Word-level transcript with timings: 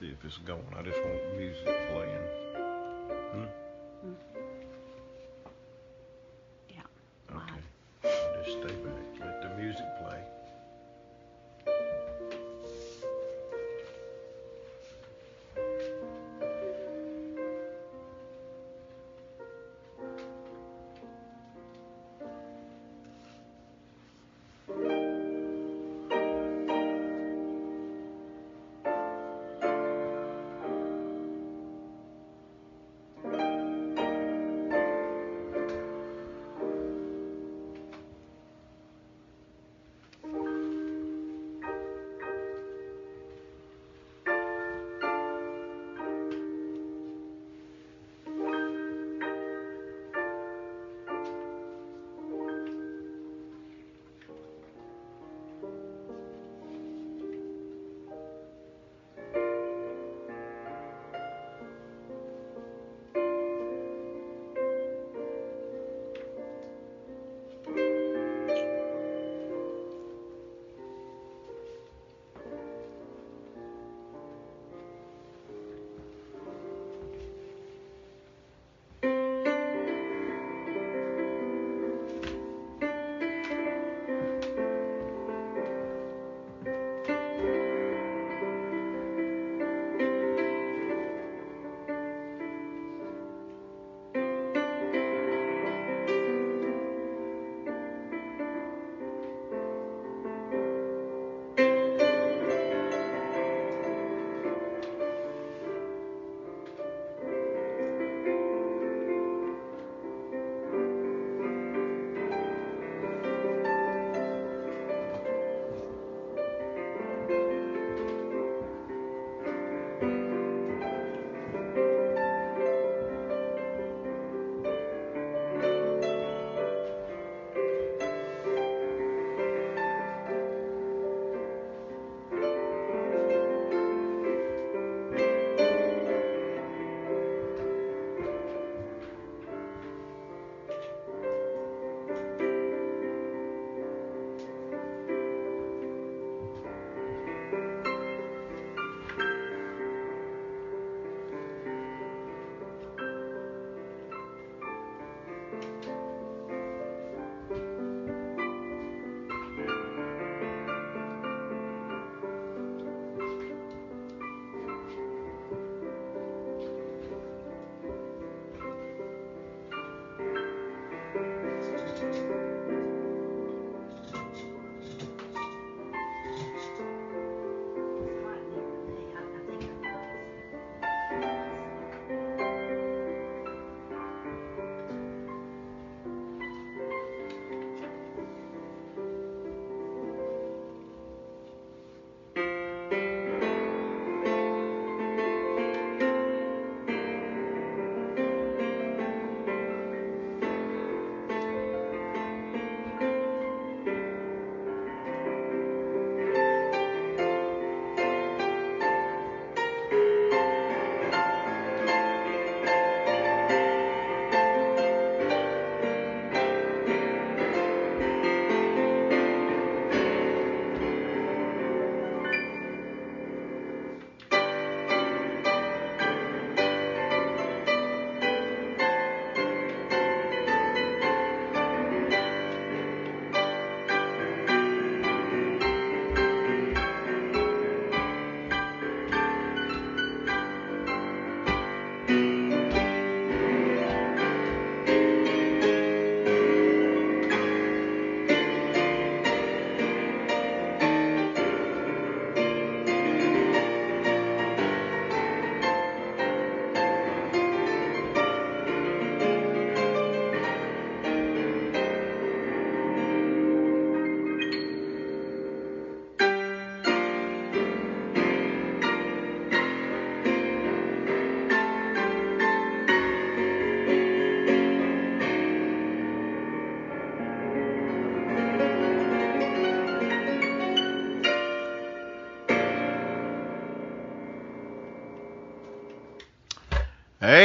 see 0.00 0.06
if 0.06 0.24
it's 0.24 0.38
going. 0.38 0.64
I 0.76 0.82
just 0.82 0.96
want 1.04 1.36
music 1.36 1.64
playing. 1.64 2.26
Hmm? 3.32 3.44
Mm. 4.06 4.39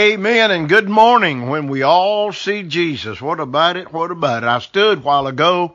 Amen 0.05 0.51
and 0.51 0.69
good 0.69 0.87
morning 0.87 1.49
when 1.49 1.67
we 1.67 1.81
all 1.81 2.31
see 2.31 2.61
Jesus. 2.61 3.19
What 3.19 3.39
about 3.39 3.75
it? 3.75 3.91
What 3.91 4.11
about 4.11 4.43
it? 4.43 4.45
I 4.45 4.59
stood 4.59 5.03
while 5.03 5.25
ago 5.25 5.73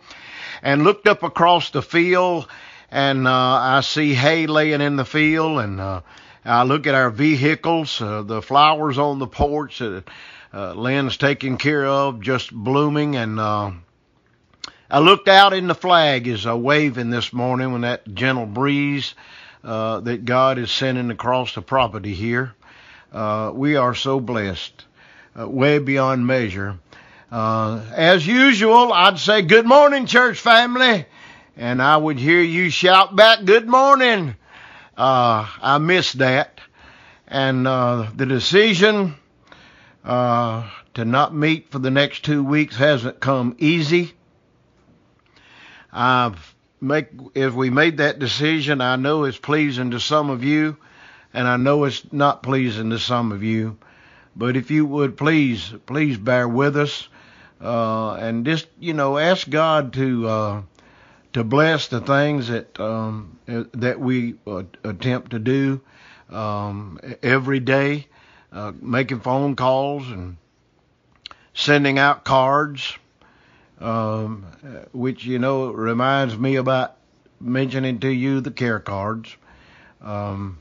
and 0.62 0.84
looked 0.84 1.08
up 1.08 1.24
across 1.24 1.70
the 1.70 1.82
field 1.82 2.46
and 2.92 3.26
uh, 3.26 3.32
I 3.32 3.80
see 3.80 4.14
hay 4.14 4.46
laying 4.46 4.82
in 4.82 4.94
the 4.94 5.04
field 5.04 5.58
and 5.58 5.80
uh, 5.80 6.02
I 6.44 6.62
look 6.62 6.86
at 6.86 6.94
our 6.94 7.10
vehicles, 7.10 8.00
uh, 8.00 8.22
the 8.22 8.40
flowers 8.40 8.98
on 8.98 9.18
the 9.18 9.26
porch 9.26 9.80
that 9.80 10.08
uh, 10.54 10.74
Lynn's 10.74 11.16
taking 11.16 11.56
care 11.56 11.84
of, 11.84 12.20
just 12.20 12.52
blooming 12.52 13.16
and 13.16 13.40
uh, 13.40 13.72
I 14.88 15.00
looked 15.00 15.26
out 15.26 15.54
in 15.54 15.66
the 15.66 15.74
flag 15.74 16.28
is 16.28 16.46
uh, 16.46 16.56
waving 16.56 17.10
this 17.10 17.32
morning 17.32 17.72
when 17.72 17.80
that 17.80 18.06
gentle 18.14 18.46
breeze 18.46 19.12
that 19.64 20.24
God 20.24 20.58
is 20.58 20.70
sending 20.70 21.10
across 21.10 21.56
the 21.56 21.62
property 21.62 22.14
here. 22.14 22.54
Uh, 23.12 23.50
we 23.54 23.76
are 23.76 23.94
so 23.94 24.20
blessed, 24.20 24.84
uh, 25.38 25.48
way 25.48 25.78
beyond 25.78 26.26
measure. 26.26 26.78
Uh, 27.30 27.84
as 27.92 28.26
usual, 28.26 28.92
I'd 28.92 29.18
say, 29.18 29.42
Good 29.42 29.66
morning, 29.66 30.06
church 30.06 30.38
family. 30.38 31.06
And 31.56 31.82
I 31.82 31.96
would 31.96 32.18
hear 32.18 32.40
you 32.40 32.70
shout 32.70 33.16
back, 33.16 33.44
Good 33.44 33.68
morning. 33.68 34.36
Uh, 34.96 35.48
I 35.60 35.78
missed 35.78 36.18
that. 36.18 36.60
And 37.26 37.66
uh, 37.66 38.10
the 38.14 38.26
decision 38.26 39.14
uh, 40.04 40.68
to 40.94 41.04
not 41.04 41.34
meet 41.34 41.70
for 41.70 41.78
the 41.78 41.90
next 41.90 42.24
two 42.24 42.44
weeks 42.44 42.76
hasn't 42.76 43.20
come 43.20 43.56
easy. 43.58 44.12
I've 45.92 46.54
make 46.80 47.08
if 47.34 47.54
we 47.54 47.70
made 47.70 47.98
that 47.98 48.18
decision, 48.18 48.80
I 48.80 48.96
know 48.96 49.24
it's 49.24 49.38
pleasing 49.38 49.90
to 49.92 50.00
some 50.00 50.30
of 50.30 50.42
you, 50.44 50.76
and 51.32 51.46
I 51.46 51.56
know 51.56 51.84
it's 51.84 52.12
not 52.12 52.42
pleasing 52.42 52.90
to 52.90 52.98
some 52.98 53.32
of 53.32 53.42
you. 53.42 53.78
But 54.36 54.56
if 54.56 54.70
you 54.70 54.86
would 54.86 55.16
please, 55.16 55.72
please 55.86 56.16
bear 56.16 56.48
with 56.48 56.76
us, 56.76 57.08
uh, 57.60 58.14
and 58.14 58.46
just 58.46 58.68
you 58.78 58.94
know 58.94 59.18
ask 59.18 59.48
God 59.48 59.92
to 59.94 60.28
uh, 60.28 60.62
to 61.32 61.44
bless 61.44 61.88
the 61.88 62.00
things 62.00 62.48
that 62.48 62.78
um, 62.78 63.38
that 63.46 64.00
we 64.00 64.36
uh, 64.46 64.62
attempt 64.84 65.32
to 65.32 65.38
do 65.38 65.80
um, 66.30 66.98
every 67.22 67.60
day, 67.60 68.06
uh, 68.52 68.72
making 68.80 69.20
phone 69.20 69.56
calls 69.56 70.08
and 70.08 70.36
sending 71.52 71.98
out 71.98 72.24
cards, 72.24 72.96
um, 73.80 74.46
which 74.92 75.24
you 75.24 75.38
know 75.38 75.70
reminds 75.70 76.36
me 76.38 76.56
about 76.56 76.96
mentioning 77.40 77.98
to 78.00 78.08
you 78.08 78.40
the 78.40 78.50
care 78.50 78.80
cards. 78.80 79.36
Um, 80.00 80.58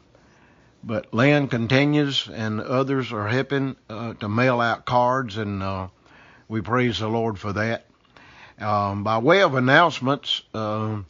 but 0.83 1.13
Lynn 1.13 1.47
continues, 1.47 2.27
and 2.27 2.61
others 2.61 3.11
are 3.11 3.27
helping 3.27 3.75
uh, 3.89 4.13
to 4.15 4.29
mail 4.29 4.61
out 4.61 4.85
cards, 4.85 5.37
and 5.37 5.61
uh, 5.61 5.87
we 6.47 6.61
praise 6.61 6.99
the 6.99 7.07
Lord 7.07 7.37
for 7.37 7.53
that. 7.53 7.85
Um, 8.59 9.03
by 9.03 9.17
way 9.17 9.41
of 9.41 9.55
announcements, 9.55 10.41
uh, 10.53 11.01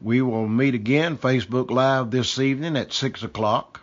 we 0.00 0.22
will 0.22 0.48
meet 0.48 0.74
again 0.74 1.18
Facebook 1.18 1.70
Live 1.70 2.10
this 2.10 2.38
evening 2.38 2.76
at 2.76 2.92
6 2.92 3.22
o'clock. 3.22 3.80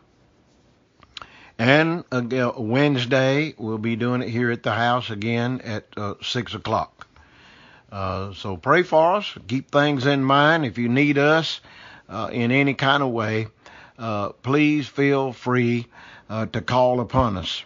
And 1.59 2.03
uh, 2.11 2.53
Wednesday, 2.57 3.53
we'll 3.57 3.77
be 3.77 3.95
doing 3.95 4.21
it 4.21 4.29
here 4.29 4.51
at 4.51 4.63
the 4.63 4.73
house 4.73 5.09
again 5.09 5.61
at 5.61 5.85
uh, 5.95 6.15
6 6.21 6.55
o'clock. 6.55 7.07
Uh, 7.91 8.33
so 8.33 8.57
pray 8.57 8.83
for 8.83 9.15
us. 9.15 9.37
Keep 9.47 9.71
things 9.71 10.05
in 10.05 10.23
mind. 10.23 10.65
If 10.65 10.77
you 10.77 10.89
need 10.89 11.17
us 11.17 11.61
in 12.09 12.51
any 12.51 12.73
kind 12.73 13.03
of 13.03 13.09
way, 13.09 13.47
uh, 13.97 14.29
please 14.29 14.87
feel 14.87 15.33
free 15.33 15.87
uh, 16.29 16.45
to 16.47 16.61
call 16.61 16.99
upon 16.99 17.37
us. 17.37 17.63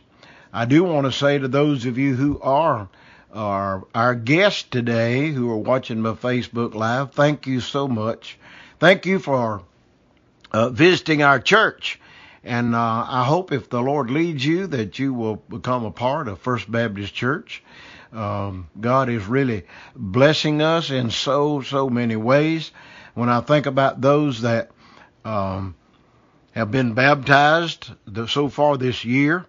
I 0.51 0.65
do 0.65 0.83
want 0.83 1.05
to 1.05 1.11
say 1.11 1.37
to 1.37 1.47
those 1.47 1.85
of 1.85 1.97
you 1.97 2.15
who 2.15 2.39
are 2.41 2.89
our, 3.33 3.85
our 3.93 4.15
guests 4.15 4.63
today 4.63 5.29
who 5.29 5.51
are 5.51 5.57
watching 5.57 6.01
my 6.01 6.13
Facebook 6.13 6.73
Live, 6.73 7.11
thank 7.11 7.45
you 7.45 7.59
so 7.59 7.87
much. 7.87 8.37
Thank 8.79 9.05
you 9.05 9.19
for 9.19 9.61
uh, 10.51 10.69
visiting 10.69 11.23
our 11.23 11.39
church. 11.39 11.99
And 12.43 12.73
uh, 12.73 13.05
I 13.07 13.25
hope 13.25 13.51
if 13.51 13.69
the 13.69 13.81
Lord 13.81 14.09
leads 14.09 14.45
you 14.45 14.67
that 14.67 14.99
you 14.99 15.13
will 15.13 15.35
become 15.35 15.83
a 15.83 15.91
part 15.91 16.27
of 16.27 16.39
First 16.39 16.71
Baptist 16.71 17.13
Church. 17.13 17.61
Um, 18.13 18.69
God 18.79 19.09
is 19.09 19.25
really 19.25 19.65
blessing 19.95 20.61
us 20.61 20.89
in 20.89 21.11
so, 21.11 21.61
so 21.61 21.89
many 21.89 22.15
ways. 22.15 22.71
When 23.15 23.29
I 23.29 23.41
think 23.41 23.65
about 23.65 23.99
those 23.99 24.41
that 24.41 24.71
um, 25.25 25.75
have 26.57 26.71
been 26.71 26.95
baptized 26.95 27.91
so 28.29 28.49
far 28.49 28.77
this 28.77 29.05
year, 29.05 29.45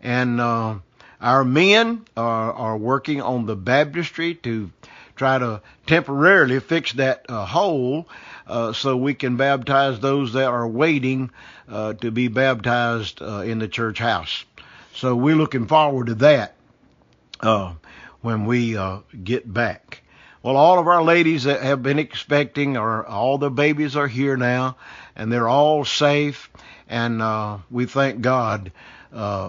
and 0.00 0.40
uh, 0.40 0.76
our 1.20 1.44
men 1.44 2.04
are, 2.16 2.52
are 2.52 2.76
working 2.76 3.20
on 3.20 3.44
the 3.46 3.56
baptistry 3.56 4.36
to 4.36 4.70
try 5.16 5.36
to 5.36 5.60
temporarily 5.88 6.60
fix 6.60 6.92
that 6.92 7.26
uh, 7.28 7.44
hole 7.44 8.08
uh, 8.46 8.72
so 8.72 8.96
we 8.96 9.14
can 9.14 9.36
baptize 9.36 9.98
those 9.98 10.34
that 10.34 10.46
are 10.46 10.68
waiting 10.68 11.28
uh, 11.68 11.94
to 11.94 12.12
be 12.12 12.28
baptized 12.28 13.20
uh, 13.20 13.40
in 13.40 13.58
the 13.58 13.66
church 13.66 13.98
house. 13.98 14.44
So 14.94 15.16
we're 15.16 15.34
looking 15.34 15.66
forward 15.66 16.06
to 16.06 16.14
that 16.16 16.54
uh, 17.40 17.74
when 18.20 18.46
we 18.46 18.78
get 19.24 19.52
back. 19.52 20.02
Well, 20.44 20.56
all 20.56 20.78
of 20.78 20.86
our 20.86 21.02
ladies 21.02 21.44
that 21.44 21.62
have 21.62 21.82
been 21.82 21.98
expecting, 21.98 22.76
or 22.76 23.06
all 23.06 23.38
the 23.38 23.50
babies 23.50 23.96
are 23.96 24.06
here 24.06 24.36
now, 24.36 24.76
and 25.16 25.32
they're 25.32 25.48
all 25.48 25.84
safe, 25.84 26.50
and 26.88 27.22
we 27.70 27.86
thank 27.86 28.20
God 28.20 28.72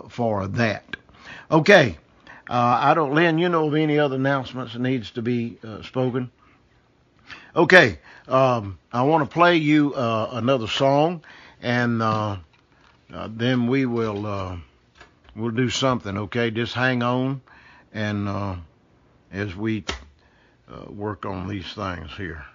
for 0.10 0.48
that. 0.48 0.96
Okay. 1.50 1.98
Uh, 2.48 2.80
I 2.80 2.94
don't, 2.94 3.16
Lynn, 3.16 3.40
you 3.40 3.50
know 3.50 3.68
of 3.68 3.74
any 3.74 3.98
other 3.98 4.18
announcements 4.18 4.74
that 4.74 4.80
needs 4.80 5.10
to 5.12 5.24
be 5.24 5.58
uh, 5.64 5.82
spoken? 5.82 6.30
Okay. 7.56 7.98
Um, 8.28 8.78
I 8.92 9.04
want 9.04 9.28
to 9.28 9.34
play 9.34 9.58
you 9.58 9.94
uh, 9.96 10.30
another 10.34 10.68
song, 10.68 11.24
and 11.62 12.02
uh, 12.02 12.38
uh, 13.12 13.30
then 13.32 13.68
we 13.68 13.86
will 13.86 14.26
uh, 14.26 14.58
we'll 15.36 15.52
do 15.52 15.70
something. 15.70 16.18
Okay, 16.18 16.52
just 16.52 16.74
hang 16.74 17.02
on, 17.02 17.42
and 17.94 18.62
as 19.32 19.56
we 19.56 19.86
work 20.88 21.26
on 21.26 21.48
these 21.48 21.72
things 21.74 22.12
here. 22.18 22.46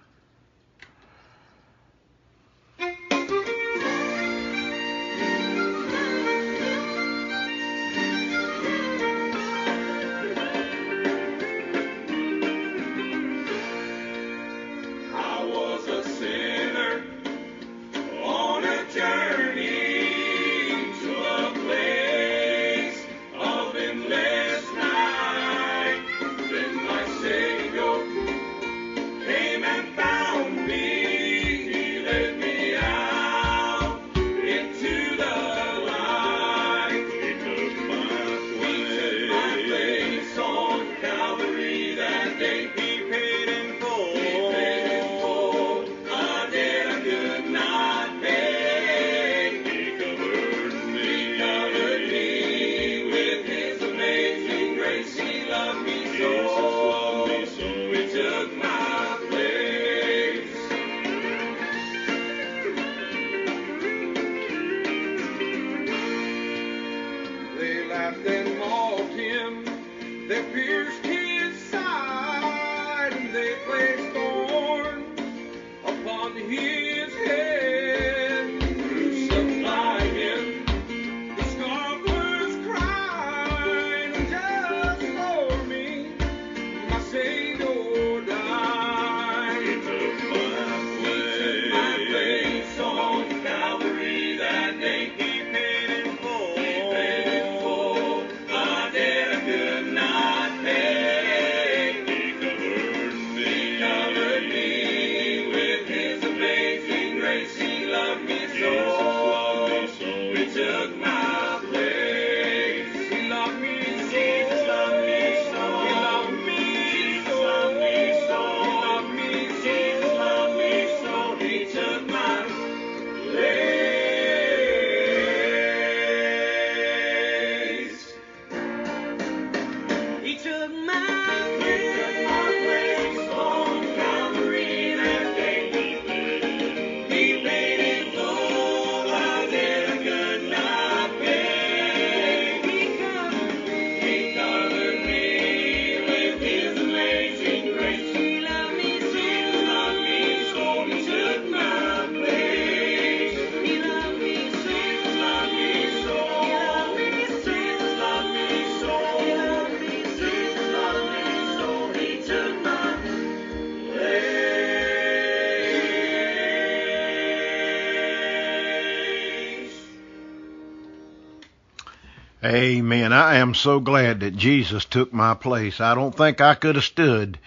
Amen. 172.43 173.13
I 173.13 173.35
am 173.35 173.53
so 173.53 173.79
glad 173.79 174.21
that 174.21 174.35
Jesus 174.35 174.83
took 174.85 175.13
my 175.13 175.35
place. 175.35 175.79
I 175.79 175.93
don't 175.93 176.15
think 176.15 176.41
I 176.41 176.55
could 176.55 176.73
have 176.73 176.83
stood 176.83 177.37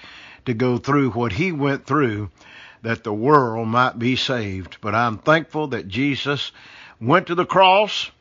to 0.47 0.55
go 0.55 0.79
through 0.79 1.11
what 1.11 1.33
he 1.33 1.51
went 1.51 1.85
through 1.85 2.31
that 2.83 3.03
the 3.03 3.13
world 3.13 3.67
might 3.67 3.99
be 3.99 4.15
saved. 4.15 4.77
But 4.81 4.95
I'm 4.95 5.19
thankful 5.19 5.69
that 5.69 5.89
Jesus 5.89 6.53
went 7.01 7.27
to 7.27 7.35
the 7.35 7.45
cross, 7.45 8.13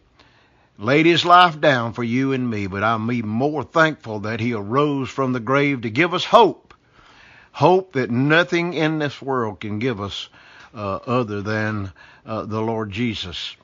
laid 0.79 1.05
his 1.05 1.25
life 1.25 1.61
down 1.61 1.93
for 1.93 2.03
you 2.03 2.33
and 2.33 2.49
me. 2.49 2.65
But 2.65 2.83
I'm 2.83 3.11
even 3.11 3.29
more 3.29 3.63
thankful 3.63 4.21
that 4.21 4.39
he 4.39 4.53
arose 4.53 5.11
from 5.11 5.33
the 5.33 5.39
grave 5.39 5.81
to 5.81 5.91
give 5.91 6.15
us 6.15 6.25
hope. 6.25 6.73
Hope 7.51 7.93
that 7.93 8.09
nothing 8.09 8.73
in 8.73 8.97
this 8.97 9.21
world 9.21 9.59
can 9.59 9.77
give 9.77 10.01
us 10.01 10.27
uh, 10.73 10.95
other 11.05 11.43
than 11.43 11.91
uh, 12.25 12.45
the 12.45 12.61
Lord 12.61 12.89
Jesus. 12.89 13.55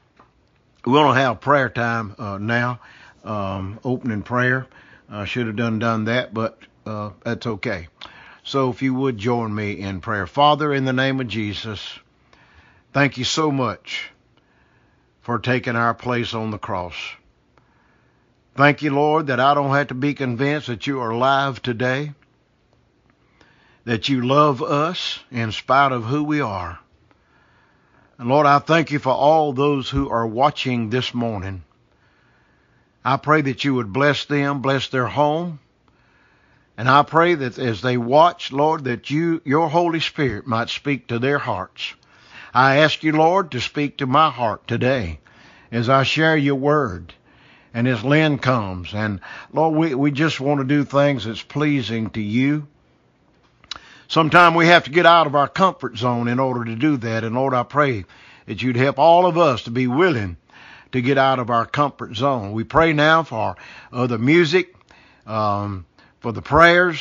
We 0.90 0.96
want 0.96 1.16
to 1.16 1.22
have 1.22 1.40
prayer 1.40 1.70
time 1.70 2.16
uh, 2.18 2.40
now 2.40 2.80
um, 3.24 3.80
opening 3.84 4.24
prayer. 4.24 4.66
I 5.08 5.26
should 5.26 5.46
have 5.46 5.56
done 5.56 5.78
done 5.78 6.06
that, 6.06 6.34
but 6.34 6.58
uh, 6.84 7.12
that's 7.24 7.46
okay. 7.46 7.90
So 8.44 8.72
if 8.72 8.82
you 8.82 8.96
would 8.96 9.20
join 9.20 9.54
me 9.54 9.74
in 9.74 10.02
prayer, 10.02 10.26
Father, 10.26 10.74
in 10.74 10.86
the 10.86 10.94
name 10.94 11.20
of 11.20 11.28
Jesus, 11.28 12.00
thank 12.92 13.20
you 13.20 13.24
so 13.24 13.52
much 13.52 14.10
for 15.22 15.38
taking 15.38 15.76
our 15.76 15.94
place 15.94 16.34
on 16.34 16.50
the 16.50 16.58
cross. 16.58 16.96
Thank 18.56 18.82
you, 18.82 18.90
Lord, 18.90 19.28
that 19.28 19.40
I 19.40 19.54
don't 19.54 19.70
have 19.76 19.90
to 19.90 19.94
be 19.94 20.16
convinced 20.16 20.66
that 20.66 20.88
you 20.88 21.02
are 21.02 21.12
alive 21.12 21.62
today, 21.62 22.14
that 23.86 24.10
you 24.10 24.26
love 24.26 24.64
us 24.64 25.20
in 25.30 25.52
spite 25.52 25.92
of 25.92 26.06
who 26.06 26.24
we 26.24 26.42
are. 26.42 26.80
And 28.20 28.28
Lord, 28.28 28.46
I 28.46 28.60
thank 28.60 28.92
you 28.92 29.00
for 29.00 29.14
all 29.14 29.54
those 29.54 29.90
who 29.90 30.10
are 30.10 30.28
watching 30.28 30.90
this 30.90 31.14
morning. 31.14 31.64
I 33.04 33.16
pray 33.16 33.42
that 33.44 33.64
you 33.64 33.76
would 33.76 33.94
bless 33.94 34.26
them, 34.26 34.62
bless 34.62 34.90
their 34.90 35.08
home. 35.08 35.60
And 36.78 36.90
I 36.90 37.04
pray 37.04 37.36
that 37.36 37.58
as 37.58 37.82
they 37.82 37.96
watch, 37.96 38.52
Lord, 38.52 38.84
that 38.84 39.10
you, 39.10 39.42
your 39.46 39.70
Holy 39.70 40.02
Spirit 40.02 40.46
might 40.46 40.68
speak 40.68 41.08
to 41.08 41.20
their 41.20 41.40
hearts. 41.40 41.94
I 42.54 42.80
ask 42.80 43.04
you, 43.04 43.14
Lord, 43.14 43.52
to 43.52 43.62
speak 43.62 44.00
to 44.00 44.06
my 44.06 44.30
heart 44.30 44.68
today 44.68 45.22
as 45.72 45.88
I 45.88 46.04
share 46.04 46.36
your 46.36 46.56
word 46.56 47.14
and 47.74 47.88
as 47.88 48.04
Lynn 48.04 48.38
comes. 48.38 48.94
And 48.94 49.22
Lord, 49.54 49.76
we, 49.76 49.96
we 49.96 50.12
just 50.12 50.42
want 50.42 50.60
to 50.60 50.66
do 50.66 50.84
things 50.84 51.24
that's 51.24 51.42
pleasing 51.42 52.10
to 52.10 52.22
you. 52.22 52.68
Sometimes 54.10 54.56
we 54.56 54.66
have 54.66 54.86
to 54.86 54.90
get 54.90 55.06
out 55.06 55.28
of 55.28 55.36
our 55.36 55.48
comfort 55.48 55.96
zone 55.96 56.28
in 56.28 56.40
order 56.40 56.66
to 56.66 56.76
do 56.76 56.98
that. 56.98 57.24
And 57.24 57.36
Lord, 57.36 57.54
I 57.54 57.62
pray 57.62 58.06
that 58.48 58.60
you'd 58.60 58.76
help 58.76 58.98
all 58.98 59.28
of 59.28 59.38
us 59.38 59.64
to 59.64 59.72
be 59.72 59.86
willing 59.86 60.36
to 60.92 61.02
get 61.02 61.20
out 61.20 61.38
of 61.38 61.52
our 61.52 61.68
comfort 61.68 62.16
zone. 62.16 62.52
We 62.52 62.64
pray 62.64 62.92
now 62.94 63.22
for 63.22 63.56
uh, 63.94 64.08
the 64.08 64.18
music, 64.18 64.76
um, 65.28 65.86
for 66.22 66.32
the 66.32 66.42
prayers, 66.42 67.00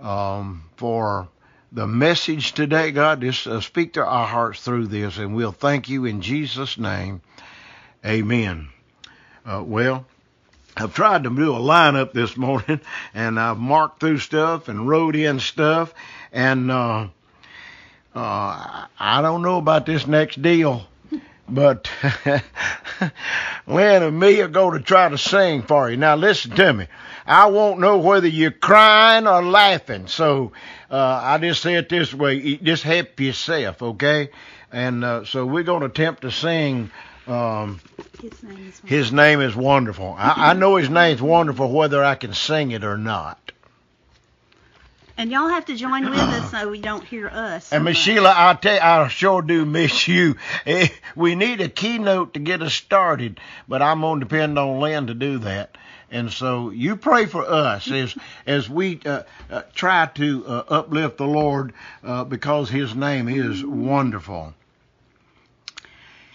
um, 0.00 0.64
for 0.74 1.28
the 1.70 1.86
message 1.86 2.54
today. 2.54 2.90
God, 2.90 3.20
just 3.20 3.46
uh, 3.46 3.60
speak 3.60 3.92
to 3.92 4.04
our 4.04 4.26
hearts 4.26 4.64
through 4.64 4.88
this, 4.88 5.16
and 5.16 5.36
we'll 5.36 5.52
thank 5.52 5.88
you 5.88 6.06
in 6.06 6.22
Jesus' 6.22 6.76
name. 6.76 7.22
Amen. 8.04 8.68
Uh, 9.46 9.62
well, 9.64 10.06
I've 10.76 10.94
tried 10.94 11.24
to 11.24 11.30
do 11.30 11.54
a 11.54 11.58
lineup 11.58 12.12
this 12.12 12.36
morning, 12.36 12.80
and 13.14 13.38
I've 13.38 13.58
marked 13.58 14.00
through 14.00 14.18
stuff 14.18 14.68
and 14.68 14.88
wrote 14.88 15.16
in 15.16 15.40
stuff, 15.40 15.94
and 16.32 16.70
uh, 16.70 17.08
uh, 18.14 18.86
I 18.98 19.22
don't 19.22 19.42
know 19.42 19.58
about 19.58 19.86
this 19.86 20.06
next 20.06 20.40
deal. 20.40 20.86
But 21.52 21.90
Lynn 23.66 24.04
and 24.04 24.20
me 24.20 24.40
are 24.40 24.46
going 24.46 24.78
to 24.78 24.84
try 24.84 25.08
to 25.08 25.18
sing 25.18 25.62
for 25.62 25.90
you. 25.90 25.96
Now 25.96 26.14
listen 26.14 26.52
to 26.52 26.72
me. 26.72 26.86
I 27.26 27.46
won't 27.46 27.80
know 27.80 27.98
whether 27.98 28.28
you're 28.28 28.52
crying 28.52 29.26
or 29.26 29.42
laughing. 29.42 30.06
So 30.06 30.52
uh, 30.92 31.20
I 31.24 31.38
just 31.38 31.60
say 31.60 31.74
it 31.74 31.88
this 31.88 32.14
way: 32.14 32.56
just 32.58 32.84
help 32.84 33.18
yourself, 33.18 33.82
okay? 33.82 34.30
And 34.70 35.04
uh, 35.04 35.24
so 35.24 35.44
we're 35.44 35.64
going 35.64 35.80
to 35.80 35.86
attempt 35.86 36.22
to 36.22 36.30
sing. 36.30 36.92
Um, 37.30 37.80
his 38.20 38.42
name 38.42 38.58
is 38.58 38.82
wonderful. 38.82 38.88
His 38.88 39.12
name 39.12 39.40
is 39.40 39.56
wonderful. 39.56 40.16
I, 40.18 40.34
I 40.50 40.52
know 40.54 40.76
his 40.76 40.90
name's 40.90 41.22
wonderful, 41.22 41.70
whether 41.70 42.02
I 42.02 42.16
can 42.16 42.34
sing 42.34 42.72
it 42.72 42.82
or 42.82 42.98
not. 42.98 43.52
And 45.16 45.30
y'all 45.30 45.48
have 45.48 45.66
to 45.66 45.76
join 45.76 46.08
with 46.08 46.18
us 46.18 46.50
so 46.50 46.70
we 46.70 46.80
don't 46.80 47.04
hear 47.04 47.28
us. 47.28 47.72
And 47.72 47.84
Miss 47.84 47.98
Sheila, 47.98 48.32
I 48.34 48.54
tell 48.54 48.74
you, 48.74 48.80
I 48.80 49.08
sure 49.08 49.42
do 49.42 49.66
miss 49.66 50.08
you. 50.08 50.36
Eh, 50.66 50.88
we 51.14 51.34
need 51.34 51.60
a 51.60 51.68
keynote 51.68 52.34
to 52.34 52.40
get 52.40 52.62
us 52.62 52.74
started, 52.74 53.38
but 53.68 53.82
I'm 53.82 54.00
gonna 54.00 54.20
depend 54.20 54.58
on 54.58 54.80
Lynn 54.80 55.08
to 55.08 55.14
do 55.14 55.38
that. 55.40 55.76
And 56.10 56.32
so 56.32 56.70
you 56.70 56.96
pray 56.96 57.26
for 57.26 57.44
us 57.44 57.90
as 57.92 58.16
as 58.46 58.68
we 58.68 59.00
uh, 59.04 59.22
uh, 59.50 59.62
try 59.74 60.06
to 60.14 60.46
uh, 60.46 60.64
uplift 60.68 61.18
the 61.18 61.26
Lord 61.26 61.74
uh, 62.02 62.24
because 62.24 62.70
His 62.70 62.94
name 62.94 63.28
is 63.28 63.64
wonderful. 63.64 64.54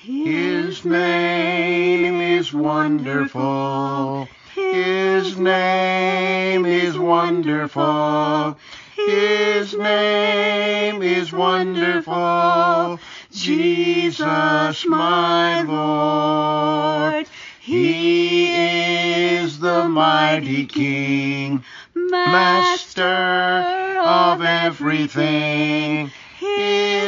His 0.06 0.86
name 0.86 2.22
is 2.22 2.54
wonderful. 2.54 4.28
His 4.54 5.36
name 5.36 6.64
is 6.68 6.96
wonderful. 6.96 8.56
His 8.96 9.74
name 9.74 11.02
is 11.02 11.34
wonderful. 11.34 13.00
Jesus, 13.32 14.86
my 14.86 15.64
Lord. 15.64 17.28
He 17.60 18.54
is 18.54 19.58
the 19.58 19.90
mighty 19.90 20.68
King, 20.68 21.64
Master 21.96 23.66
of 24.06 24.44
everything. 24.44 26.12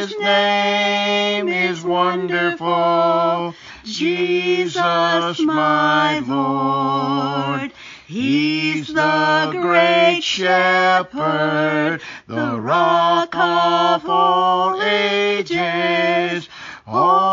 His 0.08 0.18
name 0.20 1.48
is 1.48 1.82
wonderful. 1.82 3.54
Jesus, 3.84 5.38
my 5.40 6.20
Lord. 6.20 7.72
He's 8.06 8.86
the 8.86 9.50
great 9.52 10.22
shepherd, 10.22 12.00
the 12.26 12.58
rock 12.58 13.36
of 13.36 14.08
all 14.08 14.82
ages. 14.82 16.48
Almighty 16.86 17.27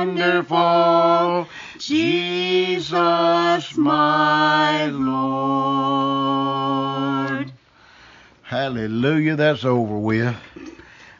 wonderful. 0.00 1.46
Jesus, 1.78 3.76
my 3.76 4.86
Lord. 4.86 5.10
Hallelujah, 8.42 9.36
that's 9.36 9.64
over 9.64 9.98
with. 9.98 10.34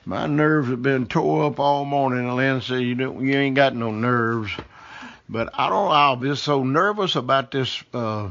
My 0.06 0.26
nerves 0.26 0.68
have 0.70 0.82
been 0.82 1.06
tore 1.06 1.44
up 1.44 1.60
all 1.60 1.84
morning. 1.84 2.26
And 2.26 2.36
Lynn 2.36 2.62
said, 2.62 2.80
you, 2.80 2.94
don't, 2.94 3.24
you 3.24 3.34
ain't 3.34 3.54
got 3.54 3.76
no 3.76 3.90
nerves. 3.90 4.50
But 5.28 5.50
I 5.54 5.68
don't 5.68 5.84
know, 5.84 5.92
I'll 5.92 6.16
be 6.16 6.34
so 6.34 6.64
nervous 6.64 7.16
about 7.16 7.50
this 7.50 7.84
uh, 7.92 8.30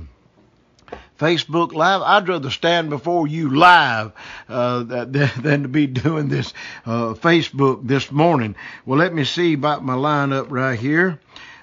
Facebook 1.20 1.74
Live. 1.74 2.02
I'd 2.02 2.28
rather 2.28 2.50
stand 2.50 2.90
before 2.90 3.28
you 3.28 3.56
live 3.56 4.14
uh, 4.48 4.84
than 4.84 5.64
to 5.64 5.68
be 5.68 5.86
doing 5.86 6.30
this 6.30 6.54
uh, 6.86 7.14
Facebook 7.14 7.86
this 7.86 8.12
morning. 8.12 8.56
Well, 8.86 8.98
let 8.98 9.14
me 9.14 9.26
see 9.26 9.54
about 9.54 9.84
my 9.84 9.96
lineup 9.96 10.48
right 10.50 10.80
here. 10.80 11.20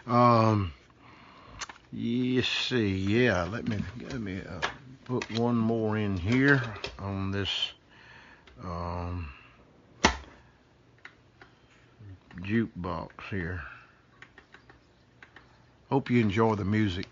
Um, 0.07 0.73
you 1.93 2.43
see, 2.43 2.89
yeah. 2.89 3.45
Let 3.45 3.67
me 3.67 3.79
let 4.03 4.21
me 4.21 4.43
uh, 4.47 4.61
put 5.07 5.29
one 5.39 5.57
more 5.57 5.97
in 5.97 6.19
here 6.19 6.63
on 6.99 7.31
this 7.31 7.73
um, 8.63 9.31
jukebox 12.43 13.11
here. 13.31 13.63
Hope 15.89 16.11
you 16.11 16.21
enjoy 16.21 16.57
the 16.57 16.65
music. 16.65 17.07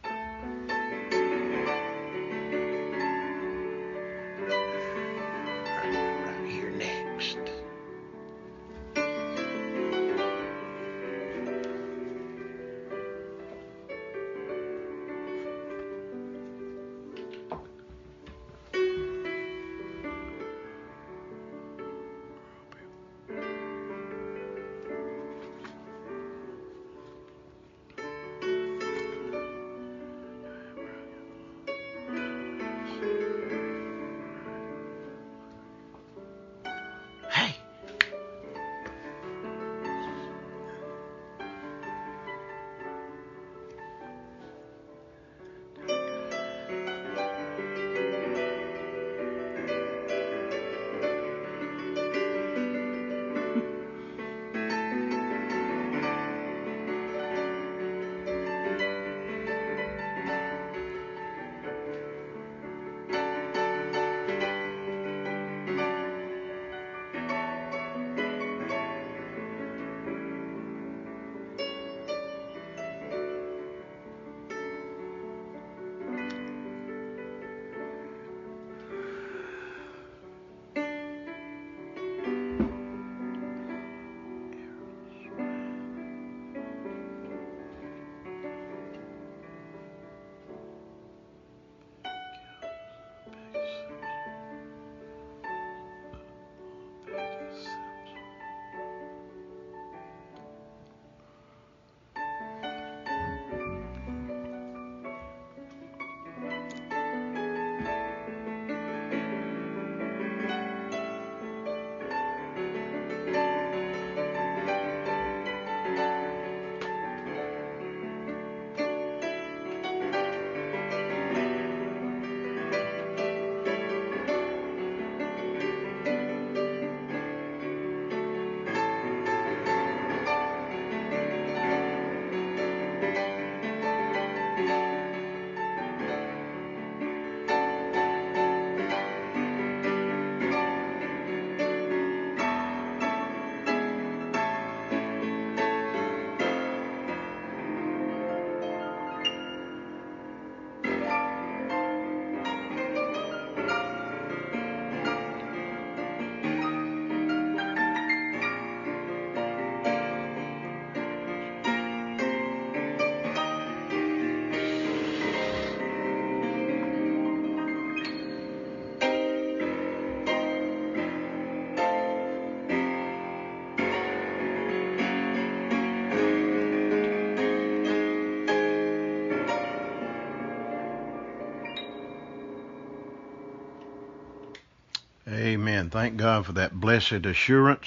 Amen. 185.64 185.88
Thank 185.88 186.18
God 186.18 186.44
for 186.44 186.52
that 186.52 186.78
blessed 186.78 187.24
assurance. 187.24 187.86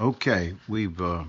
Okay, 0.00 0.54
we've 0.68 1.00
uh, 1.00 1.24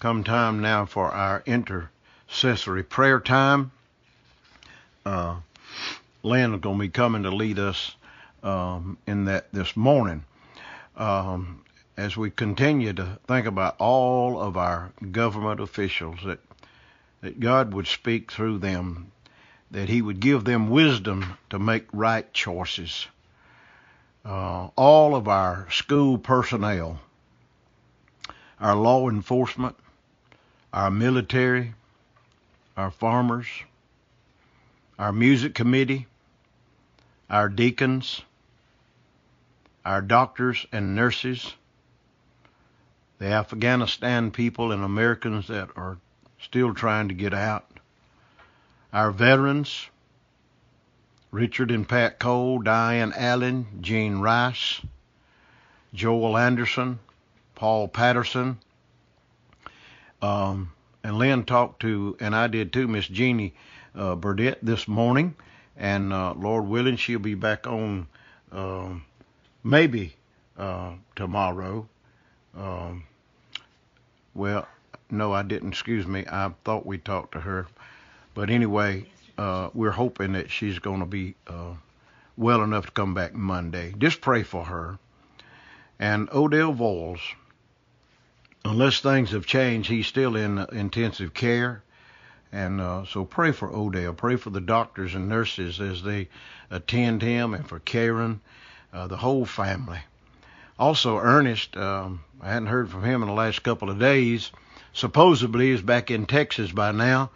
come 0.00 0.24
time 0.24 0.62
now 0.62 0.86
for 0.86 1.10
our 1.10 1.42
intercessory 1.44 2.82
prayer 2.82 3.20
time. 3.20 3.70
Uh, 5.04 5.40
Lynn 6.22 6.54
is 6.54 6.60
going 6.62 6.78
to 6.78 6.80
be 6.80 6.88
coming 6.88 7.24
to 7.24 7.30
lead 7.30 7.58
us 7.58 7.96
um, 8.42 8.96
in 9.06 9.26
that 9.26 9.52
this 9.52 9.76
morning. 9.76 10.24
Um, 10.96 11.64
as 11.98 12.16
we 12.16 12.30
continue 12.30 12.94
to 12.94 13.18
think 13.26 13.46
about 13.46 13.76
all 13.78 14.40
of 14.40 14.56
our 14.56 14.92
government 15.12 15.60
officials, 15.60 16.20
that 16.24 16.40
that 17.20 17.40
God 17.40 17.74
would 17.74 17.88
speak 17.88 18.32
through 18.32 18.56
them, 18.56 19.12
that 19.70 19.90
He 19.90 20.00
would 20.00 20.20
give 20.20 20.44
them 20.44 20.70
wisdom 20.70 21.36
to 21.50 21.58
make 21.58 21.84
right 21.92 22.32
choices. 22.32 23.06
Uh, 24.24 24.68
all 24.76 25.14
of 25.14 25.28
our 25.28 25.66
school 25.70 26.18
personnel, 26.18 27.00
our 28.60 28.74
law 28.76 29.08
enforcement, 29.08 29.76
our 30.72 30.90
military, 30.90 31.74
our 32.76 32.90
farmers, 32.90 33.46
our 34.98 35.12
music 35.12 35.54
committee, 35.54 36.06
our 37.30 37.48
deacons, 37.48 38.22
our 39.84 40.02
doctors 40.02 40.66
and 40.72 40.94
nurses, 40.94 41.54
the 43.18 43.26
Afghanistan 43.26 44.30
people 44.30 44.72
and 44.72 44.84
Americans 44.84 45.48
that 45.48 45.70
are 45.76 45.98
still 46.40 46.74
trying 46.74 47.08
to 47.08 47.14
get 47.14 47.34
out, 47.34 47.66
our 48.92 49.10
veterans, 49.10 49.88
Richard 51.30 51.70
and 51.70 51.88
Pat 51.88 52.18
Cole, 52.18 52.60
Diane 52.60 53.12
Allen, 53.16 53.66
Gene 53.80 54.18
Rice, 54.18 54.80
Joel 55.92 56.36
Anderson, 56.36 56.98
Paul 57.54 57.88
Patterson, 57.88 58.58
um, 60.22 60.72
and 61.04 61.18
Lynn 61.18 61.44
talked 61.44 61.80
to, 61.80 62.16
and 62.20 62.34
I 62.34 62.46
did 62.46 62.72
too, 62.72 62.88
Miss 62.88 63.06
Jeannie 63.06 63.54
uh, 63.94 64.14
Burdett 64.14 64.58
this 64.62 64.88
morning, 64.88 65.34
and 65.76 66.12
uh, 66.12 66.34
Lord 66.34 66.66
willing, 66.66 66.96
she'll 66.96 67.18
be 67.18 67.34
back 67.34 67.66
on 67.66 68.06
uh, 68.50 68.90
maybe 69.62 70.14
tomorrow. 71.14 71.88
Um, 72.56 73.04
well, 74.34 74.66
no, 75.10 75.32
I 75.32 75.42
didn't. 75.42 75.70
Excuse 75.70 76.06
me. 76.06 76.24
I 76.30 76.52
thought 76.64 76.86
we 76.86 76.98
talked 76.98 77.32
to 77.32 77.40
her, 77.40 77.66
but 78.34 78.50
anyway, 78.50 79.06
uh, 79.38 79.70
we're 79.72 79.92
hoping 79.92 80.32
that 80.32 80.50
she's 80.50 80.78
going 80.80 81.00
to 81.00 81.06
be 81.06 81.34
uh, 81.46 81.74
well 82.36 82.62
enough 82.62 82.86
to 82.86 82.92
come 82.92 83.14
back 83.14 83.34
Monday. 83.34 83.94
Just 83.96 84.20
pray 84.20 84.42
for 84.42 84.64
her. 84.64 84.98
And 85.98 86.28
Odell 86.30 86.74
Voiles, 86.74 87.20
unless 88.64 89.00
things 89.00 89.30
have 89.30 89.46
changed, 89.46 89.88
he's 89.88 90.06
still 90.06 90.36
in 90.36 90.58
intensive 90.72 91.32
care. 91.32 91.82
And 92.52 92.80
uh, 92.80 93.04
so 93.04 93.24
pray 93.24 93.52
for 93.52 93.68
Odell. 93.74 94.12
Pray 94.12 94.36
for 94.36 94.50
the 94.50 94.60
doctors 94.60 95.14
and 95.14 95.28
nurses 95.28 95.80
as 95.80 96.02
they 96.02 96.28
attend 96.70 97.22
him 97.22 97.54
and 97.54 97.66
for 97.66 97.78
Karen, 97.78 98.40
uh, 98.92 99.06
the 99.06 99.16
whole 99.16 99.44
family. 99.44 100.00
Also, 100.78 101.18
Ernest, 101.18 101.76
um, 101.76 102.24
I 102.40 102.48
hadn't 102.48 102.68
heard 102.68 102.90
from 102.90 103.04
him 103.04 103.22
in 103.22 103.28
the 103.28 103.34
last 103.34 103.62
couple 103.62 103.90
of 103.90 103.98
days. 103.98 104.50
Supposedly, 104.92 105.72
he's 105.72 105.82
back 105.82 106.10
in 106.10 106.26
Texas 106.26 106.72
by 106.72 106.92
now, 106.92 107.30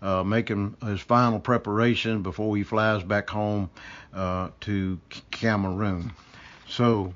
uh, 0.00 0.22
making 0.22 0.76
his 0.84 1.00
final 1.00 1.40
preparation 1.40 2.22
before 2.22 2.56
he 2.56 2.62
flies 2.62 3.02
back 3.02 3.30
home 3.30 3.70
uh, 4.14 4.50
to 4.60 4.98
Cameroon. 5.30 6.12
So, 6.68 7.14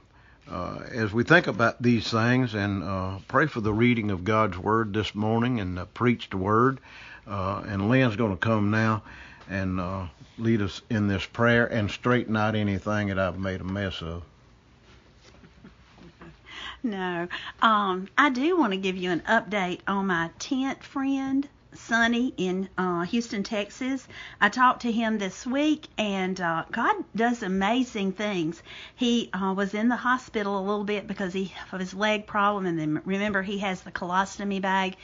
uh, 0.51 0.81
as 0.92 1.12
we 1.12 1.25
think 1.25 1.47
about 1.47 1.81
these 1.81 2.11
things 2.11 2.55
and 2.55 2.83
uh, 2.83 3.18
pray 3.29 3.47
for 3.47 3.61
the 3.61 3.73
reading 3.73 4.11
of 4.11 4.25
God's 4.25 4.59
Word 4.59 4.92
this 4.92 5.14
morning 5.14 5.61
and 5.61 5.79
preach 5.95 6.31
the 6.31 6.37
Word, 6.37 6.81
uh, 7.27 7.62
and 7.66 7.88
Lynn's 7.88 8.16
going 8.16 8.33
to 8.33 8.37
come 8.37 8.71
now 8.71 9.03
and 9.49 9.81
uh, 9.81 10.07
lead 10.38 10.61
us 10.62 10.83
in 10.90 11.09
this 11.09 11.25
prayer 11.25 11.66
and 11.66 11.90
straighten 11.90 12.37
out 12.37 12.55
anything 12.55 13.09
that 13.09 13.18
I've 13.18 13.38
made 13.38 13.61
a 13.61 13.64
mess 13.64 14.03
of. 14.03 14.23
No. 16.85 17.29
Um, 17.61 18.09
I 18.18 18.31
do 18.31 18.59
want 18.59 18.73
to 18.73 18.77
give 18.77 18.97
you 18.97 19.12
an 19.12 19.21
update 19.21 19.79
on 19.87 20.09
my 20.09 20.31
tent 20.40 20.83
friend 20.83 21.49
Sonny 21.75 22.35
in 22.37 22.69
uh, 22.77 23.03
Houston, 23.03 23.43
Texas. 23.43 24.07
I 24.41 24.49
talked 24.49 24.83
to 24.83 24.93
him 24.93 25.19
this 25.19 25.47
week, 25.47 25.89
and 25.97 26.39
uh, 26.41 26.65
God 26.71 26.97
does 27.17 27.43
amazing 27.43 28.13
things. 28.13 28.63
He 28.95 29.31
uh, 29.33 29.55
was 29.57 29.73
in 29.73 29.89
the 29.89 29.97
hospital 29.97 30.59
a 30.59 30.61
little 30.61 30.85
bit 30.85 31.07
because 31.07 31.33
he 31.33 31.53
of 31.73 31.81
his 31.81 31.95
leg 31.95 32.27
problem, 32.27 32.67
and 32.67 32.79
then 32.79 33.03
remember 33.05 33.43
he 33.43 33.59
has 33.59 33.81
the 33.81 33.91
colostomy 33.91 34.61
bag, 34.61 34.97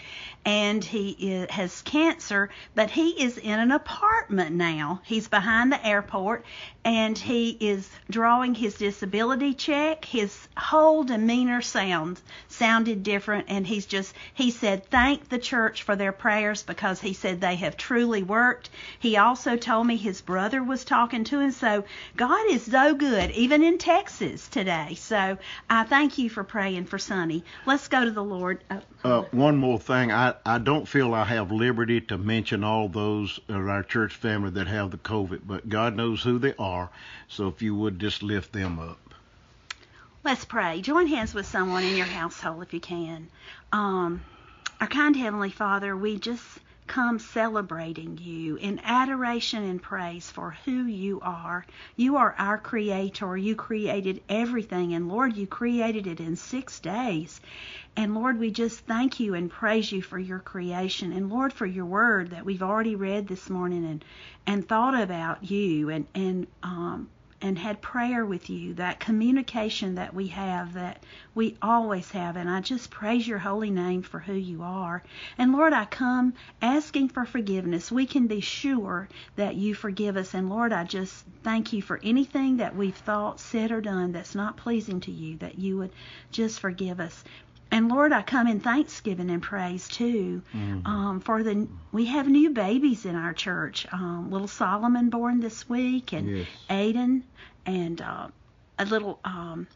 and 0.45 0.85
he 0.85 1.11
is, 1.11 1.51
has 1.51 1.83
cancer. 1.83 2.51
But 2.75 2.91
he 2.91 3.23
is 3.23 3.39
in 3.39 3.59
an 3.59 3.71
apartment 3.71 4.55
now. 4.55 5.01
He's 5.05 5.29
behind 5.29 5.73
the 5.73 5.87
airport, 5.87 6.45
and 6.85 7.17
he 7.17 7.51
is 7.51 7.89
drawing 8.11 8.55
his 8.55 8.75
disability 8.75 9.55
check. 9.55 10.05
His 10.05 10.49
whole 10.57 11.05
demeanor 11.05 11.63
sounds 11.63 12.23
sounded 12.49 13.03
different, 13.03 13.47
and 13.49 13.67
he's 13.67 13.87
just 13.87 14.15
he 14.35 14.51
said 14.51 14.87
thank 14.91 15.29
the 15.29 15.39
church 15.39 15.83
for 15.83 15.97
their 15.97 16.13
prayers 16.13 16.58
because 16.63 17.01
he 17.01 17.13
said 17.13 17.41
they 17.41 17.57
have 17.57 17.77
truly 17.77 18.23
worked. 18.23 18.71
He 18.99 19.17
also 19.17 19.57
told 19.57 19.87
me 19.87 19.97
his 19.97 20.21
brother 20.21 20.63
was 20.63 20.85
talking 20.85 21.25
to 21.25 21.41
him. 21.41 21.53
So 21.53 21.85
God 22.17 22.51
is 22.51 22.65
so 22.65 22.95
good, 22.95 23.31
even 23.33 23.63
in 23.63 23.79
Texas 23.79 24.49
today. 24.49 24.95
So 24.95 25.39
I 25.69 25.85
thank 25.85 26.19
you 26.19 26.31
for 26.31 26.45
praying 26.45 26.87
for 26.87 26.99
Sonny. 26.99 27.45
Let's 27.67 27.89
go 27.89 28.05
to 28.05 28.11
the 28.11 28.25
Lord. 28.25 28.63
Uh, 28.71 28.81
uh, 29.05 29.23
one 29.31 29.57
more 29.57 29.79
thing. 29.79 30.13
I, 30.13 30.35
I 30.45 30.59
don't 30.59 30.87
feel 30.89 31.15
I 31.15 31.25
have 31.25 31.53
liberty 31.53 32.01
to 32.03 32.19
mention 32.19 32.65
all 32.65 32.89
those 32.89 33.41
in 33.49 33.69
our 33.69 33.83
church 33.83 34.15
family 34.15 34.51
that 34.51 34.67
have 34.67 34.91
the 34.91 34.99
COVID, 34.99 35.43
but 35.47 35.69
God 35.69 35.97
knows 35.97 36.23
who 36.23 36.39
they 36.39 36.55
are. 36.59 36.91
So 37.29 37.49
if 37.49 37.63
you 37.63 37.75
would 37.75 37.99
just 37.99 38.23
lift 38.23 38.53
them 38.53 38.79
up. 38.79 38.99
Let's 40.25 40.45
pray. 40.45 40.81
Join 40.83 41.07
hands 41.07 41.33
with 41.33 41.47
someone 41.47 41.85
in 41.85 41.97
your 41.97 42.07
household 42.07 42.63
if 42.63 42.75
you 42.75 42.81
can. 42.81 43.29
Um, 43.73 44.23
our 44.81 44.87
kind 44.87 45.17
Heavenly 45.17 45.51
Father, 45.51 45.97
we 45.97 46.19
just 46.19 46.61
come 46.87 47.19
celebrating 47.19 48.17
you 48.17 48.57
in 48.57 48.81
adoration 48.85 49.65
and 49.65 49.83
praise 49.83 50.31
for 50.31 50.57
who 50.65 50.85
you 50.85 51.21
are. 51.21 51.67
You 51.97 52.17
are 52.17 52.35
our 52.39 52.59
creator. 52.59 53.37
You 53.37 53.57
created 53.57 54.23
everything. 54.29 54.95
And 54.95 55.09
Lord, 55.09 55.37
you 55.37 55.49
created 55.49 56.07
it 56.07 56.21
in 56.21 56.37
six 56.37 56.79
days. 56.79 57.41
And 57.97 58.15
Lord, 58.15 58.39
we 58.39 58.53
just 58.53 58.87
thank 58.87 59.19
you 59.19 59.35
and 59.35 59.51
praise 59.51 59.91
you 59.91 60.01
for 60.01 60.19
your 60.19 60.39
creation. 60.39 61.13
And 61.13 61.29
Lord, 61.29 61.53
for 61.53 61.67
your 61.67 61.87
word 61.87 62.31
that 62.31 62.45
we've 62.45 62.63
already 62.63 62.95
read 62.95 63.27
this 63.27 63.51
morning 63.51 63.85
and, 63.85 64.05
and 64.47 64.67
thought 64.67 64.99
about 64.99 65.51
you 65.51 65.91
and, 65.91 66.07
and 66.15 66.47
um, 66.63 67.11
and 67.41 67.59
had 67.59 67.81
prayer 67.81 68.27
with 68.27 68.51
you, 68.51 68.75
that 68.75 68.99
communication 68.99 69.95
that 69.95 70.13
we 70.13 70.27
have, 70.29 70.75
that 70.75 71.03
we 71.35 71.57
always 71.63 72.11
have. 72.11 72.37
And 72.37 72.51
I 72.51 72.61
just 72.61 72.91
praise 72.91 73.27
your 73.29 73.39
holy 73.39 73.71
name 73.71 74.03
for 74.03 74.19
who 74.19 74.33
you 74.33 74.63
are. 74.63 75.03
And 75.37 75.53
Lord, 75.53 75.73
I 75.73 75.85
come 75.85 76.35
asking 76.61 77.11
for 77.11 77.25
forgiveness. 77.25 77.93
We 77.93 78.07
can 78.07 78.27
be 78.27 78.41
sure 78.41 79.09
that 79.37 79.55
you 79.55 79.75
forgive 79.75 80.17
us. 80.17 80.35
And 80.35 80.51
Lord, 80.51 80.73
I 80.73 80.85
just 80.85 81.25
thank 81.45 81.73
you 81.73 81.81
for 81.81 82.01
anything 82.03 82.57
that 82.57 82.75
we've 82.75 82.97
thought, 82.97 83.39
said, 83.39 83.71
or 83.71 83.81
done 83.81 84.13
that's 84.13 84.35
not 84.35 84.57
pleasing 84.57 85.01
to 85.03 85.13
you, 85.13 85.37
that 85.37 85.59
you 85.59 85.79
would 85.79 85.93
just 86.33 86.59
forgive 86.59 86.99
us. 86.99 87.23
And 87.71 87.89
Lord, 87.89 88.13
I 88.13 88.23
come 88.23 88.47
in 88.47 88.61
thanksgiving 88.61 89.31
and 89.31 89.43
praise 89.43 89.89
too 89.89 90.43
mm-hmm. 90.55 90.87
um, 90.87 91.21
for 91.21 91.43
the 91.43 91.69
we 91.93 92.07
have 92.07 92.29
new 92.29 92.51
babies 92.51 93.05
in 93.05 93.15
our 93.15 93.35
church. 93.35 93.87
Um, 93.93 94.31
little 94.31 94.49
Solomon 94.49 95.11
born 95.11 95.41
this 95.41 95.69
week, 95.69 96.13
and 96.13 96.39
yes. 96.39 96.49
Aiden, 96.71 97.23
and 97.67 98.01
uh, 98.01 98.29
a 98.79 98.85
little 98.85 99.19
um, 99.25 99.67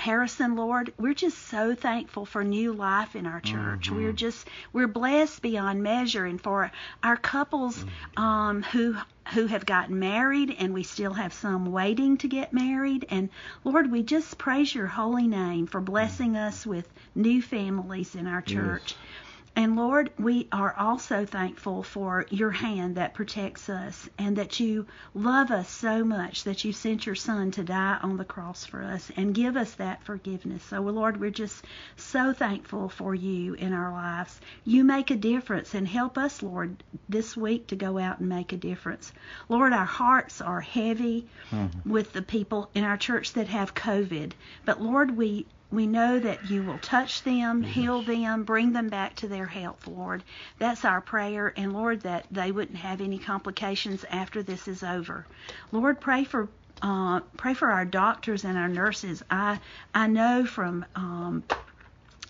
Harrison, 0.00 0.56
Lord, 0.56 0.94
we're 0.98 1.14
just 1.14 1.36
so 1.36 1.74
thankful 1.74 2.24
for 2.24 2.42
new 2.42 2.72
life 2.72 3.14
in 3.14 3.26
our 3.26 3.40
church. 3.40 3.88
Mm-hmm. 3.88 3.96
We're 3.96 4.12
just 4.12 4.48
we're 4.72 4.88
blessed 4.88 5.42
beyond 5.42 5.82
measure, 5.82 6.24
and 6.24 6.40
for 6.40 6.72
our 7.02 7.16
couples 7.16 7.76
mm-hmm. 7.78 8.22
um, 8.22 8.62
who 8.62 8.96
who 9.34 9.46
have 9.46 9.66
gotten 9.66 9.98
married, 9.98 10.56
and 10.58 10.72
we 10.72 10.82
still 10.82 11.12
have 11.12 11.34
some 11.34 11.70
waiting 11.70 12.16
to 12.18 12.28
get 12.28 12.52
married. 12.52 13.06
And 13.10 13.28
Lord, 13.62 13.92
we 13.92 14.02
just 14.02 14.38
praise 14.38 14.74
your 14.74 14.86
holy 14.86 15.28
name 15.28 15.66
for 15.66 15.80
blessing 15.80 16.36
us 16.36 16.66
with 16.66 16.88
new 17.14 17.42
families 17.42 18.14
in 18.14 18.26
our 18.26 18.40
church. 18.40 18.96
Yes. 18.96 19.29
And 19.56 19.74
Lord, 19.74 20.10
we 20.16 20.46
are 20.52 20.74
also 20.76 21.26
thankful 21.26 21.82
for 21.82 22.24
your 22.30 22.52
hand 22.52 22.94
that 22.94 23.14
protects 23.14 23.68
us 23.68 24.08
and 24.16 24.36
that 24.36 24.60
you 24.60 24.86
love 25.12 25.50
us 25.50 25.68
so 25.68 26.04
much 26.04 26.44
that 26.44 26.64
you 26.64 26.72
sent 26.72 27.04
your 27.04 27.16
son 27.16 27.50
to 27.52 27.64
die 27.64 27.98
on 28.00 28.16
the 28.16 28.24
cross 28.24 28.64
for 28.64 28.80
us 28.80 29.10
and 29.16 29.34
give 29.34 29.56
us 29.56 29.72
that 29.74 30.04
forgiveness. 30.04 30.62
So, 30.62 30.80
Lord, 30.80 31.20
we're 31.20 31.30
just 31.30 31.64
so 31.96 32.32
thankful 32.32 32.88
for 32.88 33.12
you 33.12 33.54
in 33.54 33.72
our 33.72 33.92
lives. 33.92 34.40
You 34.64 34.84
make 34.84 35.10
a 35.10 35.16
difference 35.16 35.74
and 35.74 35.86
help 35.86 36.16
us, 36.16 36.42
Lord, 36.42 36.82
this 37.08 37.36
week 37.36 37.66
to 37.68 37.76
go 37.76 37.98
out 37.98 38.20
and 38.20 38.28
make 38.28 38.52
a 38.52 38.56
difference. 38.56 39.12
Lord, 39.48 39.72
our 39.72 39.84
hearts 39.84 40.40
are 40.40 40.60
heavy 40.60 41.26
mm-hmm. 41.50 41.90
with 41.90 42.12
the 42.12 42.22
people 42.22 42.70
in 42.74 42.84
our 42.84 42.96
church 42.96 43.32
that 43.32 43.48
have 43.48 43.74
COVID. 43.74 44.32
But 44.64 44.80
Lord, 44.80 45.16
we 45.16 45.46
we 45.72 45.86
know 45.86 46.18
that 46.18 46.50
you 46.50 46.62
will 46.62 46.78
touch 46.78 47.22
them, 47.22 47.62
yes. 47.62 47.74
heal 47.74 48.02
them, 48.02 48.44
bring 48.44 48.72
them 48.72 48.88
back 48.88 49.16
to 49.16 49.28
their 49.28 49.46
health, 49.46 49.86
Lord. 49.86 50.22
That's 50.58 50.84
our 50.84 51.00
prayer, 51.00 51.52
and 51.56 51.72
Lord, 51.72 52.00
that 52.02 52.26
they 52.30 52.50
wouldn't 52.50 52.78
have 52.78 53.00
any 53.00 53.18
complications 53.18 54.04
after 54.10 54.42
this 54.42 54.66
is 54.66 54.82
over. 54.82 55.26
Lord, 55.72 56.00
pray 56.00 56.24
for 56.24 56.48
uh, 56.82 57.20
pray 57.36 57.52
for 57.54 57.70
our 57.70 57.84
doctors 57.84 58.44
and 58.44 58.56
our 58.56 58.68
nurses. 58.68 59.22
I 59.30 59.60
I 59.94 60.06
know 60.06 60.46
from 60.46 60.84
um, 60.94 61.44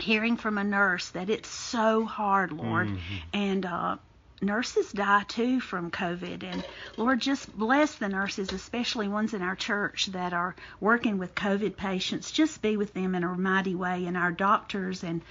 hearing 0.01 0.37
from 0.37 0.59
a 0.59 0.65
nurse 0.65 1.11
that 1.11 1.31
it's 1.31 1.49
so 1.49 2.05
hard, 2.05 2.53
Lord, 2.53 2.89
mm-hmm. 2.89 3.17
and 3.33 3.67
uh, 3.67 3.97
nurses 4.41 4.93
die 4.93 5.25
too 5.29 5.61
from 5.61 5.91
COVID. 5.91 6.43
And 6.43 6.65
Lord, 6.97 7.21
just 7.21 7.57
bless 7.57 7.95
the 7.97 8.09
nurses, 8.09 8.53
especially 8.53 9.09
ones 9.09 9.35
in 9.35 9.43
our 9.43 9.57
church 9.57 10.07
that 10.07 10.33
are 10.33 10.55
working 10.81 11.19
with 11.19 11.35
COVID 11.35 11.77
patients. 11.77 12.31
Just 12.31 12.63
be 12.63 12.77
with 12.77 12.95
them 12.95 13.15
in 13.15 13.25
a 13.25 13.35
mighty 13.37 13.75
way, 13.75 14.07
and 14.07 14.17
our 14.17 14.33
doctors 14.33 15.05
and 15.05 15.23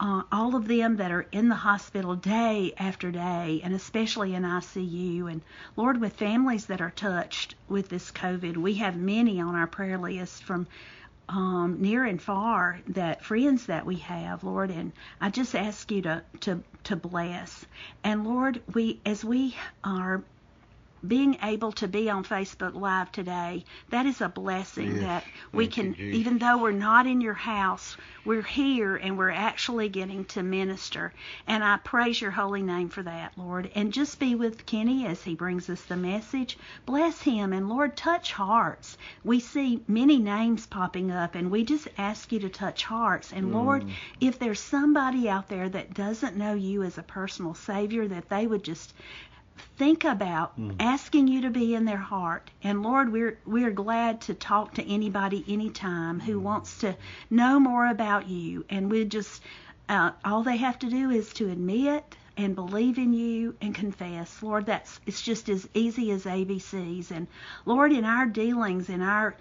uh, 0.00 0.22
all 0.32 0.56
of 0.56 0.66
them 0.66 0.96
that 0.96 1.12
are 1.12 1.26
in 1.30 1.48
the 1.48 1.54
hospital 1.54 2.16
day 2.16 2.72
after 2.76 3.10
day, 3.10 3.60
and 3.62 3.74
especially 3.74 4.34
in 4.34 4.42
ICU. 4.42 5.30
And 5.30 5.42
Lord, 5.76 6.00
with 6.00 6.14
families 6.14 6.66
that 6.66 6.80
are 6.80 6.90
touched 6.90 7.54
with 7.68 7.88
this 7.88 8.10
COVID, 8.10 8.56
we 8.56 8.74
have 8.74 8.96
many 8.96 9.40
on 9.40 9.54
our 9.54 9.66
prayer 9.66 9.98
list 9.98 10.42
from 10.42 10.66
um, 11.28 11.80
near 11.80 12.04
and 12.04 12.20
far 12.20 12.80
that 12.88 13.24
friends 13.24 13.66
that 13.66 13.86
we 13.86 13.96
have, 13.96 14.44
Lord, 14.44 14.70
and 14.70 14.92
I 15.20 15.30
just 15.30 15.54
ask 15.54 15.90
you 15.90 16.02
to 16.02 16.22
to 16.40 16.62
to 16.84 16.96
bless. 16.96 17.64
And 18.02 18.24
Lord, 18.26 18.62
we 18.74 19.00
as 19.06 19.24
we 19.24 19.56
are 19.82 20.22
being 21.06 21.36
able 21.42 21.72
to 21.72 21.88
be 21.88 22.08
on 22.10 22.24
Facebook 22.24 22.74
Live 22.74 23.12
today, 23.12 23.64
that 23.90 24.06
is 24.06 24.20
a 24.20 24.28
blessing 24.28 24.96
yes. 24.96 25.00
that 25.00 25.24
we 25.52 25.66
can, 25.66 25.94
you, 25.94 26.12
even 26.12 26.38
though 26.38 26.58
we're 26.58 26.72
not 26.72 27.06
in 27.06 27.20
your 27.20 27.34
house, 27.34 27.96
we're 28.24 28.42
here 28.42 28.96
and 28.96 29.18
we're 29.18 29.30
actually 29.30 29.88
getting 29.88 30.24
to 30.26 30.42
minister. 30.42 31.12
And 31.46 31.62
I 31.62 31.76
praise 31.76 32.20
your 32.20 32.30
holy 32.30 32.62
name 32.62 32.88
for 32.88 33.02
that, 33.02 33.32
Lord. 33.36 33.70
And 33.74 33.92
just 33.92 34.18
be 34.18 34.34
with 34.34 34.66
Kenny 34.66 35.06
as 35.06 35.22
he 35.22 35.34
brings 35.34 35.68
us 35.68 35.82
the 35.84 35.96
message. 35.96 36.58
Bless 36.86 37.20
him 37.20 37.52
and 37.52 37.68
Lord, 37.68 37.96
touch 37.96 38.32
hearts. 38.32 38.96
We 39.24 39.40
see 39.40 39.82
many 39.86 40.18
names 40.18 40.66
popping 40.66 41.10
up 41.10 41.34
and 41.34 41.50
we 41.50 41.64
just 41.64 41.88
ask 41.98 42.32
you 42.32 42.40
to 42.40 42.48
touch 42.48 42.84
hearts. 42.84 43.32
And 43.32 43.46
Mm. 43.46 43.54
Lord, 43.54 43.84
if 44.20 44.38
there's 44.38 44.60
somebody 44.60 45.28
out 45.28 45.48
there 45.48 45.68
that 45.68 45.92
doesn't 45.94 46.36
know 46.36 46.54
you 46.54 46.82
as 46.82 46.96
a 46.98 47.02
personal 47.02 47.54
Savior, 47.54 48.08
that 48.08 48.28
they 48.28 48.46
would 48.46 48.64
just 48.64 48.94
think 49.76 50.04
about 50.04 50.58
Mm. 50.58 50.76
asking 50.80 51.28
you 51.28 51.42
to 51.42 51.50
be 51.50 51.74
in 51.74 51.84
their 51.84 51.96
heart. 51.96 52.50
And 52.62 52.82
Lord, 52.82 53.12
we're 53.12 53.38
we're 53.46 53.70
glad 53.70 54.20
to 54.22 54.34
talk 54.34 54.74
to 54.74 54.88
anybody 54.88 55.44
anytime 55.48 56.20
who 56.20 56.38
wants 56.40 56.78
to 56.78 56.96
know 57.30 57.58
more 57.60 57.86
about 57.86 58.28
you. 58.28 58.64
And 58.70 58.90
we 58.90 59.04
just 59.04 59.42
uh, 59.88 60.12
all 60.24 60.42
they 60.42 60.56
have 60.56 60.78
to 60.80 60.88
do 60.90 61.10
is 61.10 61.32
to 61.34 61.50
admit 61.50 62.16
and 62.36 62.54
believe 62.54 62.98
in 62.98 63.12
you 63.12 63.54
and 63.60 63.74
confess. 63.74 64.42
Lord, 64.42 64.66
that's 64.66 65.00
it's 65.06 65.22
just 65.22 65.48
as 65.48 65.68
easy 65.74 66.10
as 66.10 66.24
ABCs. 66.24 67.10
And 67.10 67.26
Lord, 67.64 67.92
in 67.92 68.04
our 68.04 68.26
dealings, 68.26 68.88
in 68.88 69.02
our 69.02 69.36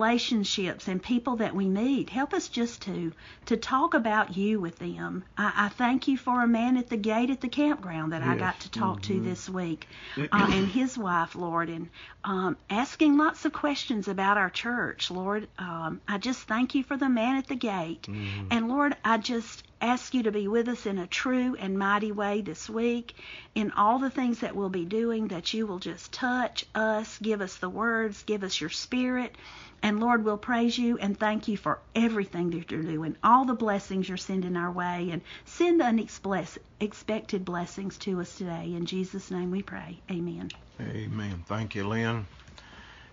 relationships 0.00 0.88
and 0.88 1.02
people 1.02 1.36
that 1.36 1.54
we 1.54 1.68
meet, 1.68 2.10
help 2.10 2.32
us 2.34 2.48
just 2.48 2.82
to 2.82 3.12
to 3.46 3.56
talk 3.56 3.94
about 3.94 4.36
you 4.36 4.60
with 4.60 4.78
them. 4.78 5.24
I, 5.38 5.52
I 5.56 5.68
thank 5.70 6.06
you 6.06 6.16
for 6.16 6.42
a 6.42 6.46
man 6.46 6.76
at 6.76 6.88
the 6.88 6.96
gate 6.96 7.30
at 7.30 7.40
the 7.40 7.48
campground 7.48 8.12
that 8.12 8.22
I 8.22 8.36
got 8.36 8.60
to 8.60 8.70
talk 8.70 8.98
Mhm. 8.98 9.02
to 9.02 9.20
this 9.20 9.48
week, 9.48 9.88
uh, 10.16 10.48
and 10.52 10.68
his 10.68 10.96
wife, 10.98 11.34
Lord, 11.34 11.68
and 11.68 11.88
um, 12.24 12.56
asking 12.68 13.16
lots 13.16 13.44
of 13.44 13.52
questions 13.52 14.08
about 14.08 14.36
our 14.36 14.50
church, 14.50 15.10
Lord. 15.10 15.48
Um, 15.58 16.00
I 16.06 16.18
just 16.18 16.40
thank 16.46 16.74
you 16.74 16.82
for 16.82 16.96
the 16.96 17.08
man 17.08 17.36
at 17.36 17.46
the 17.46 17.54
gate. 17.56 18.02
Mhm. 18.02 18.46
And 18.50 18.68
Lord, 18.68 18.96
I 19.04 19.18
just 19.18 19.62
ask 19.80 20.14
you 20.14 20.22
to 20.22 20.32
be 20.32 20.48
with 20.48 20.68
us 20.68 20.86
in 20.86 20.98
a 20.98 21.06
true 21.06 21.54
and 21.58 21.78
mighty 21.78 22.12
way 22.12 22.40
this 22.40 22.68
week 22.68 23.14
in 23.54 23.70
all 23.72 23.98
the 23.98 24.10
things 24.10 24.40
that 24.40 24.56
we'll 24.56 24.70
be 24.70 24.84
doing, 24.84 25.28
that 25.28 25.52
you 25.52 25.66
will 25.66 25.78
just 25.78 26.12
touch 26.12 26.64
us, 26.74 27.18
give 27.18 27.40
us 27.40 27.56
the 27.56 27.68
words, 27.68 28.22
give 28.22 28.42
us 28.42 28.60
your 28.60 28.70
spirit. 28.70 29.34
And 29.82 30.00
Lord, 30.00 30.24
we'll 30.24 30.38
praise 30.38 30.78
you 30.78 30.96
and 30.98 31.18
thank 31.18 31.48
you 31.48 31.56
for 31.56 31.78
everything 31.94 32.50
that 32.50 32.70
you're 32.70 32.82
doing, 32.82 33.16
all 33.22 33.44
the 33.44 33.54
blessings 33.54 34.08
you're 34.08 34.16
sending 34.16 34.56
our 34.56 34.72
way, 34.72 35.10
and 35.12 35.20
send 35.44 35.82
unexpected 35.82 37.44
blessings 37.44 37.98
to 37.98 38.20
us 38.20 38.38
today. 38.38 38.72
In 38.74 38.86
Jesus' 38.86 39.30
name 39.30 39.50
we 39.50 39.62
pray. 39.62 40.00
Amen. 40.10 40.50
Amen. 40.80 41.44
Thank 41.46 41.74
you, 41.74 41.86
Lynn. 41.86 42.26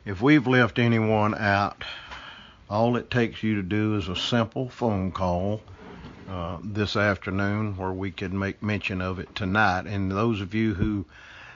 If 0.06 0.22
we've 0.22 0.48
left 0.48 0.80
anyone 0.80 1.36
out, 1.36 1.84
all 2.70 2.96
it 2.96 3.12
takes 3.12 3.44
you 3.44 3.56
to 3.56 3.64
do 3.64 3.98
is 3.98 4.08
a 4.08 4.16
simple 4.16 4.70
phone 4.70 5.12
call 5.12 5.62
uh, 6.30 6.58
this 6.64 6.96
afternoon 6.96 7.78
where 7.78 7.92
we 7.92 8.12
could 8.12 8.34
make 8.34 8.62
mention 8.62 9.02
of 9.02 9.20
it 9.20 9.36
tonight. 9.36 9.86
And 9.86 10.12
those 10.12 10.42
of 10.42 10.54
you 10.54 10.74
who, 10.74 11.06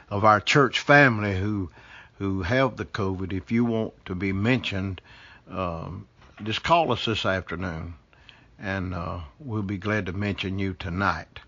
of 0.10 0.26
our 0.26 0.40
church 0.40 0.80
family 0.80 1.38
who, 1.38 1.70
who 2.20 2.42
have 2.42 2.78
the 2.78 2.86
COVID, 2.86 3.34
if 3.34 3.52
you 3.52 3.66
want 3.66 3.94
to 4.06 4.16
be 4.16 4.34
mentioned, 4.34 5.02
um, 5.50 6.08
just 6.44 6.64
call 6.64 6.92
us 6.92 7.06
this 7.06 7.26
afternoon 7.26 7.96
and 8.60 8.94
uh, 8.94 9.20
we'll 9.40 9.62
be 9.62 9.78
glad 9.78 10.08
to 10.08 10.14
mention 10.14 10.60
you 10.60 10.74
tonight. 10.74 11.40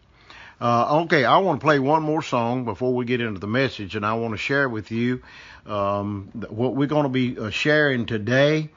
Uh, 0.61 1.03
okay, 1.03 1.23
I 1.23 1.37
want 1.37 1.61
to 1.61 1.63
play 1.63 1.79
one 1.79 2.03
more 2.03 2.21
song 2.21 2.65
before 2.65 2.93
we 2.93 3.05
get 3.05 3.21
into 3.21 3.39
the 3.39 3.47
message, 3.47 3.95
and 3.95 4.05
I 4.05 4.13
want 4.15 4.33
to 4.33 4.37
share 4.37 4.67
with 4.67 4.91
you 4.91 5.21
um, 5.65 6.29
what 6.49 6.75
we're 6.75 6.87
going 6.87 7.03
to 7.03 7.09
be 7.09 7.37
uh, 7.37 7.49
sharing 7.49 8.05
today 8.05 8.69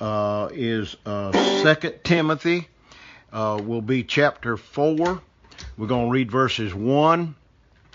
uh, 0.00 0.50
is 0.52 0.96
uh, 1.06 1.32
Second 1.62 2.00
Timothy. 2.04 2.68
Uh, 3.32 3.60
will 3.62 3.82
be 3.82 4.02
chapter 4.02 4.56
four. 4.56 5.22
We're 5.76 5.86
going 5.86 6.06
to 6.06 6.12
read 6.12 6.30
verses 6.30 6.74
one 6.74 7.36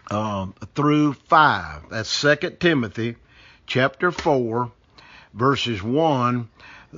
um, 0.10 0.54
through 0.76 1.14
five. 1.14 1.90
That's 1.90 2.10
Second 2.10 2.60
Timothy, 2.60 3.18
chapter 3.68 4.12
four, 4.12 4.72
verses 5.34 5.84
one 5.84 6.50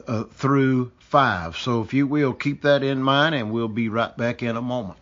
uh, 0.07 0.25
through 0.25 0.91
five. 0.99 1.57
So 1.57 1.81
if 1.81 1.93
you 1.93 2.05
will 2.05 2.33
keep 2.33 2.61
that 2.61 2.83
in 2.83 3.01
mind, 3.01 3.33
and 3.33 3.51
we'll 3.51 3.67
be 3.67 3.89
right 3.89 4.15
back 4.15 4.43
in 4.43 4.55
a 4.55 4.61
moment. 4.61 4.99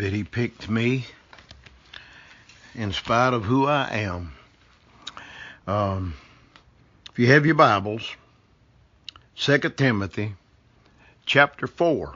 That 0.00 0.14
he 0.14 0.24
picked 0.24 0.70
me 0.70 1.04
in 2.74 2.90
spite 2.90 3.34
of 3.34 3.44
who 3.44 3.66
I 3.66 3.86
am. 3.90 4.32
Um, 5.66 6.14
if 7.10 7.18
you 7.18 7.26
have 7.26 7.44
your 7.44 7.54
Bibles, 7.54 8.10
2 9.36 9.58
Timothy 9.58 10.32
chapter 11.26 11.66
4. 11.66 12.14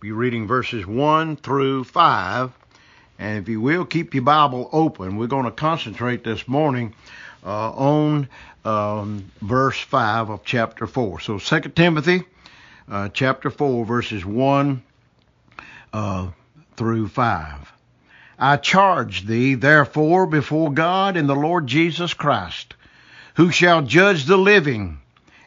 Be 0.00 0.10
reading 0.10 0.48
verses 0.48 0.84
1 0.84 1.36
through 1.36 1.84
5. 1.84 2.52
And 3.20 3.38
if 3.38 3.48
you 3.48 3.60
will, 3.60 3.84
keep 3.84 4.12
your 4.12 4.24
Bible 4.24 4.68
open. 4.72 5.18
We're 5.18 5.28
going 5.28 5.44
to 5.44 5.52
concentrate 5.52 6.24
this 6.24 6.48
morning 6.48 6.94
uh, 7.44 7.70
on 7.70 8.28
um, 8.64 9.30
verse 9.40 9.78
5 9.78 10.30
of 10.30 10.44
chapter 10.44 10.88
4. 10.88 11.20
So 11.20 11.38
2 11.38 11.60
Timothy 11.70 12.24
uh, 12.90 13.08
chapter 13.10 13.50
4, 13.50 13.86
verses 13.86 14.26
1 14.26 14.82
uh, 15.92 16.30
through 16.76 17.08
5. 17.08 17.72
I 18.38 18.56
charge 18.58 19.26
thee, 19.26 19.54
therefore, 19.54 20.26
before 20.26 20.72
God 20.72 21.16
and 21.16 21.28
the 21.28 21.34
Lord 21.34 21.66
Jesus 21.66 22.12
Christ, 22.12 22.74
who 23.34 23.50
shall 23.50 23.82
judge 23.82 24.24
the 24.24 24.36
living 24.36 25.00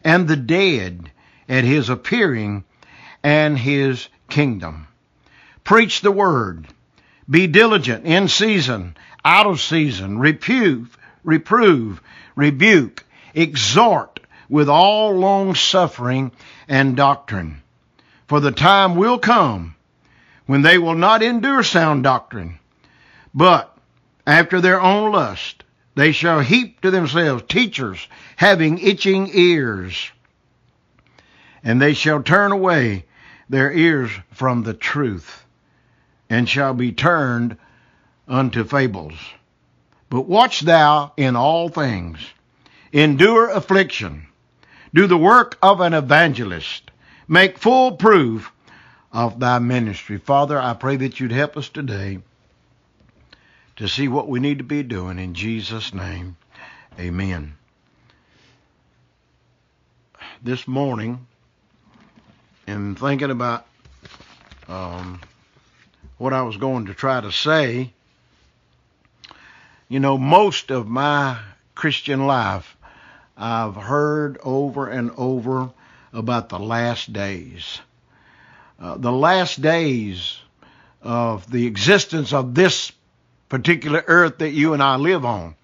and 0.03 0.27
the 0.27 0.35
dead 0.35 1.11
at 1.47 1.63
his 1.63 1.89
appearing 1.89 2.63
and 3.23 3.57
his 3.57 4.07
kingdom. 4.29 4.87
Preach 5.63 6.01
the 6.01 6.11
word. 6.11 6.67
Be 7.29 7.45
diligent 7.45 8.05
in 8.05 8.27
season, 8.27 8.97
out 9.23 9.45
of 9.45 9.61
season, 9.61 10.17
reprove, 10.17 10.97
reprove, 11.23 12.01
rebuke, 12.35 13.05
exhort 13.35 14.19
with 14.49 14.67
all 14.67 15.11
long 15.11 15.53
suffering 15.53 16.31
and 16.67 16.95
doctrine. 16.95 17.61
For 18.27 18.39
the 18.39 18.51
time 18.51 18.95
will 18.95 19.19
come 19.19 19.75
when 20.49 20.63
they 20.63 20.79
will 20.79 20.95
not 20.95 21.21
endure 21.21 21.61
sound 21.61 22.01
doctrine, 22.01 22.57
but 23.35 23.77
after 24.25 24.59
their 24.59 24.81
own 24.81 25.11
lust 25.11 25.63
they 25.93 26.11
shall 26.11 26.39
heap 26.39 26.81
to 26.81 26.89
themselves 26.89 27.43
teachers 27.47 28.07
having 28.35 28.79
itching 28.79 29.29
ears, 29.31 30.09
and 31.63 31.79
they 31.79 31.93
shall 31.93 32.23
turn 32.23 32.51
away 32.51 33.05
their 33.47 33.71
ears 33.71 34.09
from 34.31 34.63
the 34.63 34.73
truth, 34.73 35.45
and 36.31 36.49
shall 36.49 36.73
be 36.73 36.91
turned 36.91 37.55
unto 38.27 38.63
fables. 38.63 39.13
But 40.09 40.21
watch 40.21 40.61
thou 40.61 41.13
in 41.15 41.35
all 41.35 41.69
things, 41.69 42.17
endure 42.91 43.51
affliction, 43.51 44.25
do 44.95 45.05
the 45.05 45.15
work 45.15 45.59
of 45.61 45.79
an 45.79 45.93
evangelist, 45.93 46.89
make 47.27 47.59
full 47.59 47.91
proof 47.91 48.51
of 49.11 49.39
thy 49.39 49.59
ministry. 49.59 50.17
Father, 50.17 50.59
I 50.59 50.73
pray 50.73 50.97
that 50.97 51.19
you'd 51.19 51.31
help 51.31 51.57
us 51.57 51.69
today 51.69 52.19
to 53.77 53.87
see 53.87 54.07
what 54.07 54.27
we 54.27 54.39
need 54.39 54.57
to 54.57 54.63
be 54.63 54.83
doing 54.83 55.19
in 55.19 55.33
Jesus' 55.33 55.93
name. 55.93 56.35
Amen. 56.99 57.55
This 60.43 60.67
morning, 60.67 61.25
in 62.67 62.95
thinking 62.95 63.31
about 63.31 63.65
um, 64.67 65.21
what 66.17 66.33
I 66.33 66.43
was 66.43 66.57
going 66.57 66.85
to 66.85 66.93
try 66.93 67.19
to 67.19 67.31
say, 67.31 67.91
you 69.87 69.99
know, 69.99 70.17
most 70.17 70.71
of 70.71 70.87
my 70.87 71.39
Christian 71.73 72.27
life, 72.27 72.77
I've 73.35 73.75
heard 73.75 74.37
over 74.43 74.87
and 74.87 75.11
over 75.17 75.71
about 76.13 76.49
the 76.49 76.59
last 76.59 77.11
days. 77.11 77.79
Uh, 78.79 78.97
the 78.97 79.11
last 79.11 79.61
days 79.61 80.37
of 81.01 81.49
the 81.51 81.65
existence 81.65 82.31
of 82.33 82.55
this 82.55 82.91
particular 83.49 84.03
earth 84.07 84.37
that 84.37 84.51
you 84.51 84.73
and 84.73 84.81
I 84.81 84.95
live 84.95 85.25
on. 85.25 85.55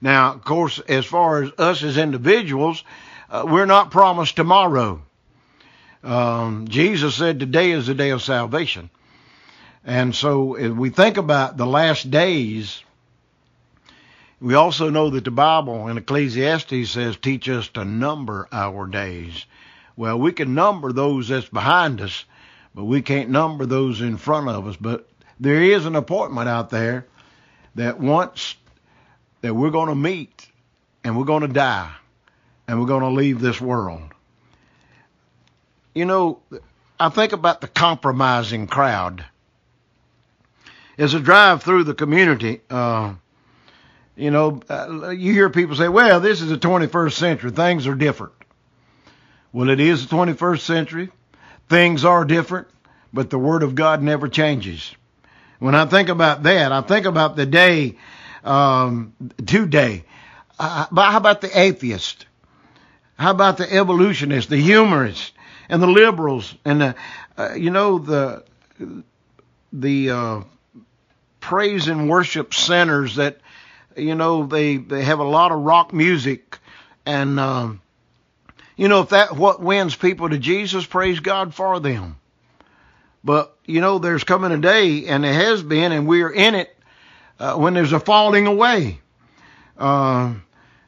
Now, 0.00 0.34
of 0.34 0.44
course, 0.44 0.78
as 0.80 1.04
far 1.04 1.42
as 1.42 1.50
us 1.58 1.82
as 1.82 1.96
individuals, 1.96 2.84
uh, 3.30 3.44
we're 3.48 3.66
not 3.66 3.90
promised 3.90 4.36
tomorrow. 4.36 5.02
Um, 6.04 6.68
Jesus 6.68 7.14
said 7.14 7.40
today 7.40 7.70
is 7.70 7.86
the 7.86 7.94
day 7.94 8.10
of 8.10 8.22
salvation. 8.22 8.90
And 9.84 10.14
so 10.14 10.54
if 10.54 10.72
we 10.72 10.90
think 10.90 11.16
about 11.16 11.56
the 11.56 11.66
last 11.66 12.10
days, 12.10 12.82
we 14.40 14.54
also 14.54 14.90
know 14.90 15.10
that 15.10 15.24
the 15.24 15.30
Bible 15.30 15.88
in 15.88 15.98
Ecclesiastes 15.98 16.90
says, 16.90 17.16
teach 17.16 17.48
us 17.48 17.68
to 17.68 17.84
number 17.84 18.48
our 18.52 18.86
days. 18.86 19.46
Well, 19.96 20.18
we 20.18 20.32
can 20.32 20.54
number 20.54 20.92
those 20.92 21.28
that's 21.28 21.48
behind 21.48 22.00
us, 22.00 22.24
but 22.74 22.84
we 22.84 23.02
can't 23.02 23.30
number 23.30 23.66
those 23.66 24.00
in 24.00 24.16
front 24.16 24.48
of 24.48 24.66
us. 24.66 24.76
But 24.76 25.08
there 25.38 25.62
is 25.62 25.86
an 25.86 25.96
appointment 25.96 26.48
out 26.48 26.70
there 26.70 27.06
that 27.74 27.98
once 27.98 28.54
that 29.40 29.54
we're 29.54 29.70
going 29.70 29.88
to 29.88 29.94
meet 29.94 30.48
and 31.04 31.18
we're 31.18 31.24
going 31.24 31.42
to 31.42 31.48
die 31.48 31.92
and 32.66 32.80
we're 32.80 32.86
going 32.86 33.02
to 33.02 33.10
leave 33.10 33.40
this 33.40 33.60
world. 33.60 34.02
You 35.94 36.06
know, 36.06 36.40
I 36.98 37.08
think 37.10 37.32
about 37.32 37.60
the 37.60 37.68
compromising 37.68 38.66
crowd. 38.66 39.24
As 40.96 41.14
I 41.14 41.18
drive 41.18 41.62
through 41.62 41.84
the 41.84 41.94
community, 41.94 42.60
uh, 42.70 43.14
you 44.16 44.30
know, 44.30 44.60
uh, 44.70 45.08
you 45.10 45.32
hear 45.32 45.50
people 45.50 45.74
say, 45.74 45.88
well, 45.88 46.20
this 46.20 46.40
is 46.40 46.50
the 46.50 46.58
21st 46.58 47.12
century. 47.12 47.50
Things 47.50 47.86
are 47.86 47.94
different. 47.94 48.34
Well, 49.52 49.68
it 49.68 49.80
is 49.80 50.06
the 50.06 50.14
21st 50.14 50.60
century. 50.60 51.10
Things 51.68 52.04
are 52.04 52.24
different, 52.24 52.68
but 53.12 53.30
the 53.30 53.38
Word 53.38 53.62
of 53.62 53.74
God 53.74 54.02
never 54.02 54.28
changes. 54.28 54.94
When 55.58 55.74
I 55.74 55.86
think 55.86 56.08
about 56.08 56.42
that, 56.44 56.72
I 56.72 56.80
think 56.80 57.06
about 57.06 57.36
the 57.36 57.46
day, 57.46 57.96
um, 58.44 59.14
today. 59.46 60.04
Uh, 60.58 60.86
but 60.90 61.10
how 61.10 61.18
about 61.18 61.40
the 61.40 61.58
atheist? 61.58 62.26
How 63.16 63.30
about 63.30 63.58
the 63.58 63.72
evolutionist, 63.72 64.48
the 64.48 64.56
humorist, 64.56 65.32
and 65.68 65.82
the 65.82 65.86
liberals, 65.86 66.54
and 66.64 66.80
the, 66.80 66.94
uh, 67.36 67.54
you 67.54 67.70
know, 67.70 67.98
the 67.98 68.44
the 69.72 70.10
uh, 70.10 70.40
praise 71.40 71.88
and 71.88 72.08
worship 72.08 72.54
centers 72.54 73.16
that, 73.16 73.38
you 73.96 74.14
know, 74.14 74.46
they 74.46 74.78
they 74.78 75.04
have 75.04 75.20
a 75.20 75.24
lot 75.24 75.52
of 75.52 75.60
rock 75.60 75.92
music, 75.92 76.58
and 77.06 77.38
um, 77.38 77.81
you 78.76 78.88
know, 78.88 79.00
if 79.00 79.10
that 79.10 79.36
what 79.36 79.60
wins 79.62 79.94
people 79.94 80.28
to 80.28 80.38
Jesus, 80.38 80.86
praise 80.86 81.20
God 81.20 81.54
for 81.54 81.80
them. 81.80 82.16
But 83.24 83.56
you 83.64 83.80
know, 83.80 83.98
there's 83.98 84.24
coming 84.24 84.52
a 84.52 84.58
day, 84.58 85.06
and 85.06 85.24
it 85.24 85.34
has 85.34 85.62
been, 85.62 85.92
and 85.92 86.06
we're 86.06 86.30
in 86.30 86.54
it, 86.54 86.76
uh, 87.38 87.56
when 87.56 87.74
there's 87.74 87.92
a 87.92 88.00
falling 88.00 88.46
away. 88.46 88.98
Uh, 89.78 90.34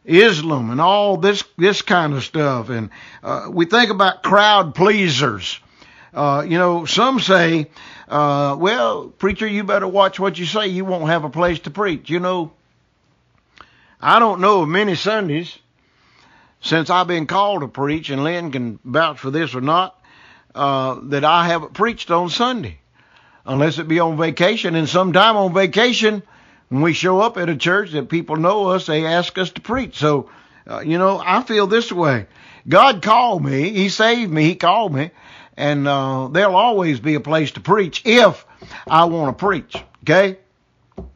Islam 0.05 0.70
and 0.70 0.81
all 0.81 1.16
this 1.16 1.44
this 1.57 1.83
kind 1.83 2.12
of 2.12 2.23
stuff, 2.25 2.68
and 2.68 2.90
uh, 3.23 3.49
we 3.51 3.64
think 3.64 3.90
about 3.90 4.23
crowd 4.23 4.75
pleasers. 4.75 5.58
Uh, 6.13 6.44
you 6.46 6.58
know, 6.58 6.85
some 6.85 7.21
say, 7.21 7.71
uh, 8.08 8.54
"Well, 8.58 9.08
preacher, 9.08 9.46
you 9.46 9.65
better 9.65 9.88
watch 9.88 10.21
what 10.21 10.38
you 10.38 10.44
say. 10.44 10.69
You 10.69 10.85
won't 10.85 11.08
have 11.08 11.25
a 11.25 11.31
place 11.31 11.61
to 11.61 11.71
preach." 11.71 12.11
You 12.11 12.21
know, 12.21 12.52
I 14.00 14.19
don't 14.19 14.40
know 14.40 14.63
of 14.63 14.69
many 14.69 14.94
Sundays 14.94 15.58
since 16.65 16.88
I've 16.88 17.06
been 17.06 17.27
called 17.27 17.60
to 17.60 17.69
preach, 17.69 18.08
and 18.08 18.25
Lynn 18.25 18.50
can 18.50 18.81
vouch 18.85 19.19
for 19.19 19.31
this 19.31 19.54
or 19.54 19.60
not, 19.60 20.00
uh, 20.54 20.98
that 21.04 21.23
I 21.23 21.46
haven't 21.46 21.75
preached 21.75 22.10
on 22.10 22.31
Sunday, 22.31 22.79
unless 23.44 23.79
it 23.79 23.87
be 23.87 24.00
on 24.00 24.17
vacation. 24.17 24.75
And 24.75 24.88
sometime 24.88 25.37
on 25.37 25.52
vacation, 25.52 26.23
when 26.71 26.81
we 26.81 26.94
show 26.94 27.21
up 27.21 27.37
at 27.37 27.50
a 27.50 27.56
church 27.56 27.92
that 27.92 28.08
people 28.08 28.37
know 28.37 28.69
us, 28.69 28.87
they 28.87 29.04
ask 29.04 29.37
us 29.37 29.50
to 29.50 29.60
preach. 29.60 29.98
So, 29.98 30.31
uh, 30.67 30.81
you 30.81 30.96
know, 30.96 31.23
I 31.23 31.42
feel 31.42 31.67
this 31.67 31.92
way. 31.92 32.27
God 32.67 33.02
called 33.02 33.44
me. 33.44 33.71
He 33.71 33.90
saved 33.90 34.33
me. 34.33 34.44
He 34.44 34.54
called 34.54 34.94
me. 34.94 35.10
And 35.58 35.87
uh, 35.87 36.29
there'll 36.29 36.56
always 36.56 36.98
be 36.98 37.15
a 37.15 37.21
place 37.21 37.52
to 37.52 37.60
preach 37.60 38.02
if 38.06 38.46
I 38.88 39.04
want 39.04 39.37
to 39.37 39.44
preach. 39.44 39.77
Okay? 40.02 40.38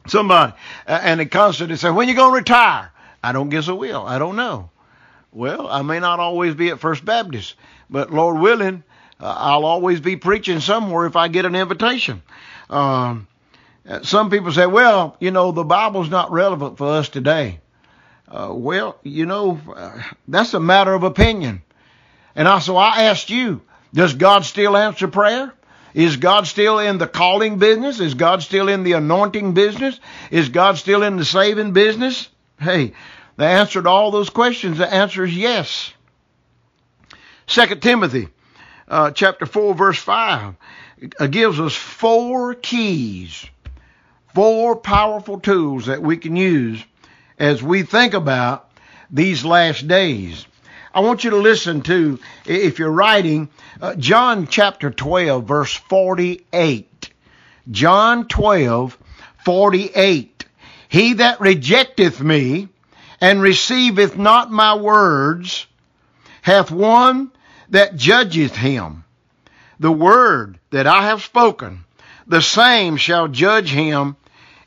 Somebody. 0.05 0.53
Uh, 0.87 0.99
and 1.01 1.19
they 1.19 1.25
constantly 1.25 1.75
say, 1.75 1.89
when 1.89 2.07
you 2.07 2.13
going 2.13 2.33
to 2.33 2.37
retire? 2.37 2.91
I 3.23 3.31
don't 3.31 3.49
guess 3.49 3.67
I 3.67 3.71
will. 3.71 4.05
I 4.05 4.19
don't 4.19 4.35
know. 4.35 4.69
Well, 5.31 5.67
I 5.67 5.81
may 5.83 5.99
not 5.99 6.19
always 6.19 6.55
be 6.55 6.69
at 6.69 6.79
First 6.79 7.05
Baptist, 7.05 7.55
but 7.89 8.11
Lord 8.11 8.39
willing, 8.39 8.83
uh, 9.19 9.35
I'll 9.37 9.65
always 9.65 9.99
be 9.99 10.15
preaching 10.15 10.59
somewhere 10.59 11.05
if 11.05 11.15
I 11.15 11.27
get 11.27 11.45
an 11.45 11.55
invitation. 11.55 12.23
Um, 12.69 13.27
some 14.03 14.29
people 14.29 14.51
say, 14.51 14.65
well, 14.65 15.17
you 15.19 15.31
know, 15.31 15.51
the 15.51 15.63
Bible's 15.63 16.09
not 16.09 16.31
relevant 16.31 16.77
for 16.77 16.87
us 16.87 17.09
today. 17.09 17.59
Uh, 18.27 18.49
well, 18.51 18.97
you 19.03 19.25
know, 19.25 19.59
uh, 19.75 20.01
that's 20.27 20.53
a 20.53 20.59
matter 20.59 20.93
of 20.93 21.03
opinion. 21.03 21.61
And 22.35 22.47
I 22.47 22.53
also, 22.53 22.75
I 22.75 23.03
asked 23.03 23.29
you, 23.29 23.61
does 23.93 24.13
God 24.13 24.45
still 24.45 24.77
answer 24.77 25.07
prayer? 25.07 25.53
Is 25.95 26.17
God 26.17 26.45
still 26.45 26.77
in 26.77 26.99
the 26.99 27.07
calling 27.07 27.57
business? 27.57 27.99
Is 27.99 28.13
God 28.13 28.43
still 28.43 28.69
in 28.69 28.83
the 28.83 28.93
anointing 28.93 29.53
business? 29.53 29.99
Is 30.29 30.49
God 30.49 30.77
still 30.77 31.01
in 31.01 31.17
the 31.17 31.25
saving 31.25 31.73
business? 31.73 32.29
Hey, 32.59 32.93
the 33.39 33.45
answer 33.45 33.81
to 33.81 33.87
all 33.87 34.11
those 34.11 34.29
questions, 34.29 34.79
the 34.79 34.93
answer 34.93 35.23
is 35.23 35.33
yes. 35.33 35.93
Second 37.47 37.81
Timothy 37.81 38.27
uh, 38.89 39.11
chapter 39.11 39.45
4, 39.45 39.73
verse 39.75 39.97
5 39.97 40.55
uh, 41.17 41.27
gives 41.27 41.57
us 41.57 41.73
four 41.73 42.53
keys 42.53 43.45
four 44.35 44.75
powerful 44.75 45.39
tools 45.39 45.85
that 45.85 46.01
we 46.01 46.17
can 46.17 46.35
use 46.35 46.83
as 47.37 47.63
we 47.63 47.83
think 47.83 48.13
about 48.13 48.69
these 49.09 49.45
last 49.45 49.87
days. 49.87 50.45
I 50.93 50.99
want 50.99 51.23
you 51.23 51.29
to 51.29 51.37
listen 51.37 51.81
to, 51.83 52.19
if 52.45 52.77
you're 52.77 52.91
writing, 52.91 53.47
uh, 53.81 53.95
John 53.95 54.47
chapter 54.47 54.91
12, 54.91 55.45
verse 55.45 55.73
48. 55.73 57.09
John 57.71 58.27
12, 58.27 58.97
48. 59.45 60.45
He 60.89 61.13
that 61.13 61.39
rejecteth 61.39 62.21
me 62.21 62.67
and 63.21 63.41
receiveth 63.41 64.17
not 64.17 64.51
my 64.51 64.75
words 64.75 65.67
hath 66.41 66.71
one 66.71 67.31
that 67.69 67.95
judgeth 67.95 68.55
him. 68.55 69.03
The 69.79 69.91
word 69.91 70.59
that 70.71 70.87
I 70.87 71.03
have 71.03 71.23
spoken, 71.23 71.85
the 72.27 72.41
same 72.41 72.97
shall 72.97 73.27
judge 73.27 73.71
him 73.71 74.15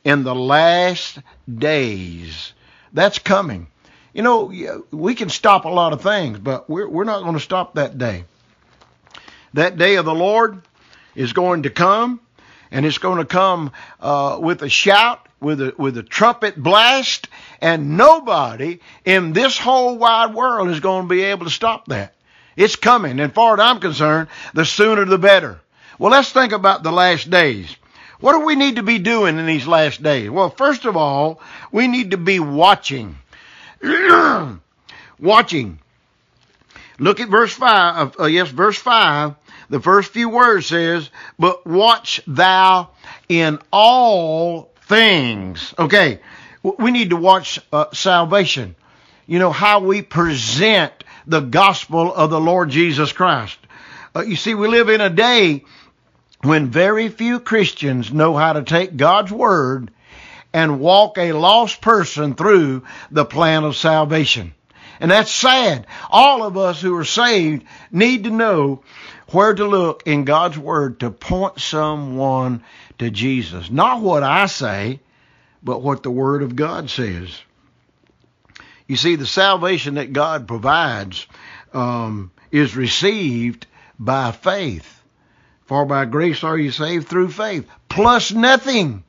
in 0.04 0.24
the 0.24 0.34
last 0.34 1.18
days. 1.52 2.52
That's 2.92 3.18
coming. 3.18 3.66
You 4.12 4.22
know, 4.22 4.84
we 4.90 5.14
can 5.14 5.30
stop 5.30 5.64
a 5.64 5.70
lot 5.70 5.92
of 5.92 6.02
things, 6.02 6.38
but 6.38 6.68
we're, 6.68 6.88
we're 6.88 7.04
not 7.04 7.22
going 7.22 7.34
to 7.34 7.40
stop 7.40 7.74
that 7.74 7.96
day. 7.96 8.24
That 9.54 9.78
day 9.78 9.96
of 9.96 10.04
the 10.04 10.14
Lord 10.14 10.62
is 11.14 11.32
going 11.32 11.64
to 11.64 11.70
come, 11.70 12.20
and 12.70 12.84
it's 12.84 12.98
going 12.98 13.18
to 13.18 13.24
come 13.24 13.72
uh, 14.00 14.38
with 14.40 14.62
a 14.62 14.68
shout, 14.68 15.21
with 15.42 15.60
a, 15.60 15.74
with 15.76 15.98
a 15.98 16.02
trumpet 16.02 16.56
blast, 16.56 17.28
and 17.60 17.96
nobody 17.96 18.80
in 19.04 19.32
this 19.32 19.58
whole 19.58 19.98
wide 19.98 20.34
world 20.34 20.68
is 20.70 20.80
going 20.80 21.02
to 21.02 21.08
be 21.08 21.22
able 21.22 21.46
to 21.46 21.50
stop 21.50 21.86
that. 21.86 22.14
It's 22.56 22.76
coming, 22.76 23.20
and 23.20 23.34
far 23.34 23.54
as 23.54 23.60
I'm 23.60 23.80
concerned, 23.80 24.28
the 24.54 24.64
sooner 24.64 25.04
the 25.04 25.18
better. 25.18 25.60
Well, 25.98 26.12
let's 26.12 26.32
think 26.32 26.52
about 26.52 26.82
the 26.82 26.92
last 26.92 27.30
days. 27.30 27.74
What 28.20 28.32
do 28.32 28.44
we 28.44 28.54
need 28.54 28.76
to 28.76 28.82
be 28.82 28.98
doing 28.98 29.38
in 29.38 29.46
these 29.46 29.66
last 29.66 30.02
days? 30.02 30.30
Well, 30.30 30.50
first 30.50 30.84
of 30.84 30.96
all, 30.96 31.40
we 31.72 31.88
need 31.88 32.12
to 32.12 32.16
be 32.16 32.38
watching. 32.38 33.16
watching. 35.18 35.78
Look 36.98 37.20
at 37.20 37.28
verse 37.28 37.52
5. 37.52 38.20
Uh, 38.20 38.24
yes, 38.26 38.48
verse 38.50 38.78
5. 38.78 39.34
The 39.70 39.80
first 39.80 40.12
few 40.12 40.28
words 40.28 40.66
says, 40.66 41.10
But 41.38 41.66
watch 41.66 42.20
thou 42.26 42.90
in 43.28 43.58
all 43.72 44.71
things. 44.82 45.74
Okay, 45.78 46.20
we 46.62 46.90
need 46.90 47.10
to 47.10 47.16
watch 47.16 47.60
uh, 47.72 47.86
salvation. 47.92 48.74
You 49.26 49.38
know, 49.38 49.52
how 49.52 49.80
we 49.80 50.02
present 50.02 50.92
the 51.26 51.40
gospel 51.40 52.12
of 52.12 52.30
the 52.30 52.40
Lord 52.40 52.70
Jesus 52.70 53.12
Christ. 53.12 53.58
Uh, 54.14 54.22
you 54.22 54.36
see, 54.36 54.54
we 54.54 54.68
live 54.68 54.88
in 54.88 55.00
a 55.00 55.10
day 55.10 55.64
when 56.42 56.70
very 56.70 57.08
few 57.08 57.40
Christians 57.40 58.12
know 58.12 58.36
how 58.36 58.52
to 58.52 58.62
take 58.62 58.96
God's 58.96 59.32
Word 59.32 59.90
and 60.52 60.80
walk 60.80 61.16
a 61.16 61.32
lost 61.32 61.80
person 61.80 62.34
through 62.34 62.82
the 63.10 63.24
plan 63.24 63.64
of 63.64 63.76
salvation. 63.76 64.54
And 65.00 65.10
that's 65.10 65.30
sad. 65.30 65.86
All 66.10 66.44
of 66.44 66.56
us 66.56 66.80
who 66.80 66.96
are 66.96 67.04
saved 67.04 67.64
need 67.90 68.24
to 68.24 68.30
know 68.30 68.82
where 69.28 69.54
to 69.54 69.66
look 69.66 70.02
in 70.06 70.24
God's 70.24 70.58
Word 70.58 71.00
to 71.00 71.10
point 71.10 71.60
someone 71.60 72.62
to 72.98 73.10
Jesus. 73.10 73.70
Not 73.70 74.00
what 74.00 74.22
I 74.22 74.46
say, 74.46 75.00
but 75.62 75.82
what 75.82 76.02
the 76.02 76.10
Word 76.10 76.42
of 76.42 76.56
God 76.56 76.90
says. 76.90 77.30
You 78.86 78.96
see, 78.96 79.16
the 79.16 79.26
salvation 79.26 79.94
that 79.94 80.12
God 80.12 80.48
provides 80.48 81.26
um, 81.72 82.30
is 82.50 82.76
received 82.76 83.66
by 83.98 84.32
faith. 84.32 85.02
For 85.64 85.86
by 85.86 86.04
grace 86.04 86.44
are 86.44 86.58
you 86.58 86.70
saved 86.70 87.08
through 87.08 87.30
faith, 87.30 87.66
plus 87.88 88.32
nothing. 88.32 89.04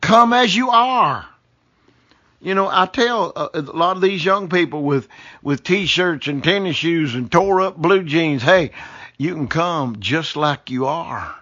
Come 0.00 0.32
as 0.32 0.54
you 0.54 0.70
are. 0.70 1.26
You 2.40 2.54
know, 2.54 2.68
I 2.68 2.86
tell 2.86 3.32
a, 3.36 3.50
a 3.52 3.60
lot 3.60 3.96
of 3.96 4.02
these 4.02 4.24
young 4.24 4.48
people 4.48 4.82
with 4.82 5.08
with 5.42 5.62
t-shirts 5.62 6.26
and 6.26 6.42
tennis 6.42 6.76
shoes 6.76 7.14
and 7.14 7.30
tore 7.30 7.60
up 7.60 7.76
blue 7.76 8.02
jeans, 8.02 8.42
hey, 8.42 8.70
you 9.18 9.34
can 9.34 9.48
come 9.48 10.00
just 10.00 10.36
like 10.36 10.70
you 10.70 10.86
are. 10.86 11.36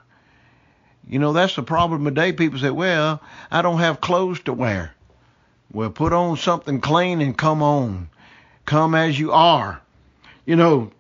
You 1.09 1.19
know, 1.19 1.33
that's 1.33 1.57
the 1.57 1.63
problem 1.63 2.05
today. 2.05 2.33
People 2.33 2.59
say, 2.59 2.71
well, 2.71 3.23
I 3.51 3.63
don't 3.63 3.79
have 3.79 4.01
clothes 4.01 4.41
to 4.41 4.53
wear. 4.53 4.93
Well, 5.73 5.91
put 5.91 6.13
on 6.13 6.37
something 6.37 6.81
clean 6.81 7.21
and 7.21 7.37
come 7.37 7.63
on. 7.63 8.11
Come 8.67 8.95
as 8.95 9.19
you 9.19 9.33
are. 9.33 9.81
You 10.45 10.57
know, 10.57 10.91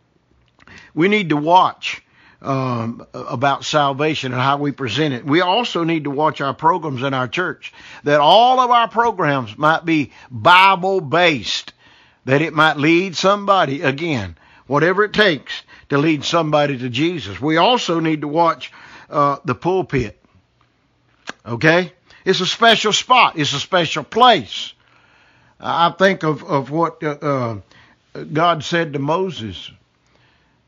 we 0.95 1.09
need 1.09 1.29
to 1.31 1.37
watch 1.37 2.03
um, 2.41 3.07
about 3.13 3.65
salvation 3.65 4.33
and 4.33 4.41
how 4.41 4.57
we 4.59 4.73
present 4.73 5.13
it. 5.13 5.25
We 5.25 5.41
also 5.41 5.85
need 5.85 6.05
to 6.05 6.11
watch 6.11 6.41
our 6.41 6.55
programs 6.55 7.03
in 7.03 7.13
our 7.13 7.29
church, 7.29 7.73
that 8.05 8.21
all 8.21 8.61
of 8.61 8.71
our 8.71 8.89
programs 8.89 9.59
might 9.59 9.85
be 9.85 10.13
Bible 10.31 11.01
based, 11.01 11.73
that 12.25 12.43
it 12.43 12.55
might 12.55 12.77
lead 12.77 13.17
somebody, 13.17 13.83
again, 13.83 14.37
whatever 14.67 15.05
it 15.05 15.13
takes 15.13 15.63
to 15.89 15.99
lead 15.99 16.25
somebody 16.25 16.79
to 16.79 16.89
Jesus. 16.89 17.41
We 17.41 17.57
also 17.57 18.01
need 18.01 18.21
to 18.21 18.29
watch 18.29 18.73
uh, 19.11 19.39
the 19.45 19.55
pulpit. 19.55 20.21
Okay? 21.45 21.93
It's 22.25 22.41
a 22.41 22.47
special 22.47 22.93
spot, 22.93 23.39
it's 23.39 23.53
a 23.53 23.61
special 23.61 24.05
place. 24.05 24.73
I 25.61 25.91
think 25.91 26.23
of, 26.23 26.45
of 26.45 26.71
what 26.71 27.03
uh, 27.03 27.17
uh, 27.21 27.57
God 28.33 28.63
said 28.63 28.93
to 28.93 28.99
Moses 28.99 29.71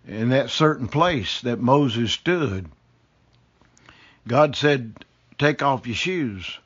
in 0.07 0.31
that 0.31 0.51
certain 0.51 0.89
place 0.89 1.41
that 1.43 1.61
Moses 1.61 2.13
stood, 2.13 2.69
God 4.27 4.57
said, 4.57 5.05
Take 5.39 5.63
off 5.63 5.87
your 5.87 5.97
shoes, 5.97 6.59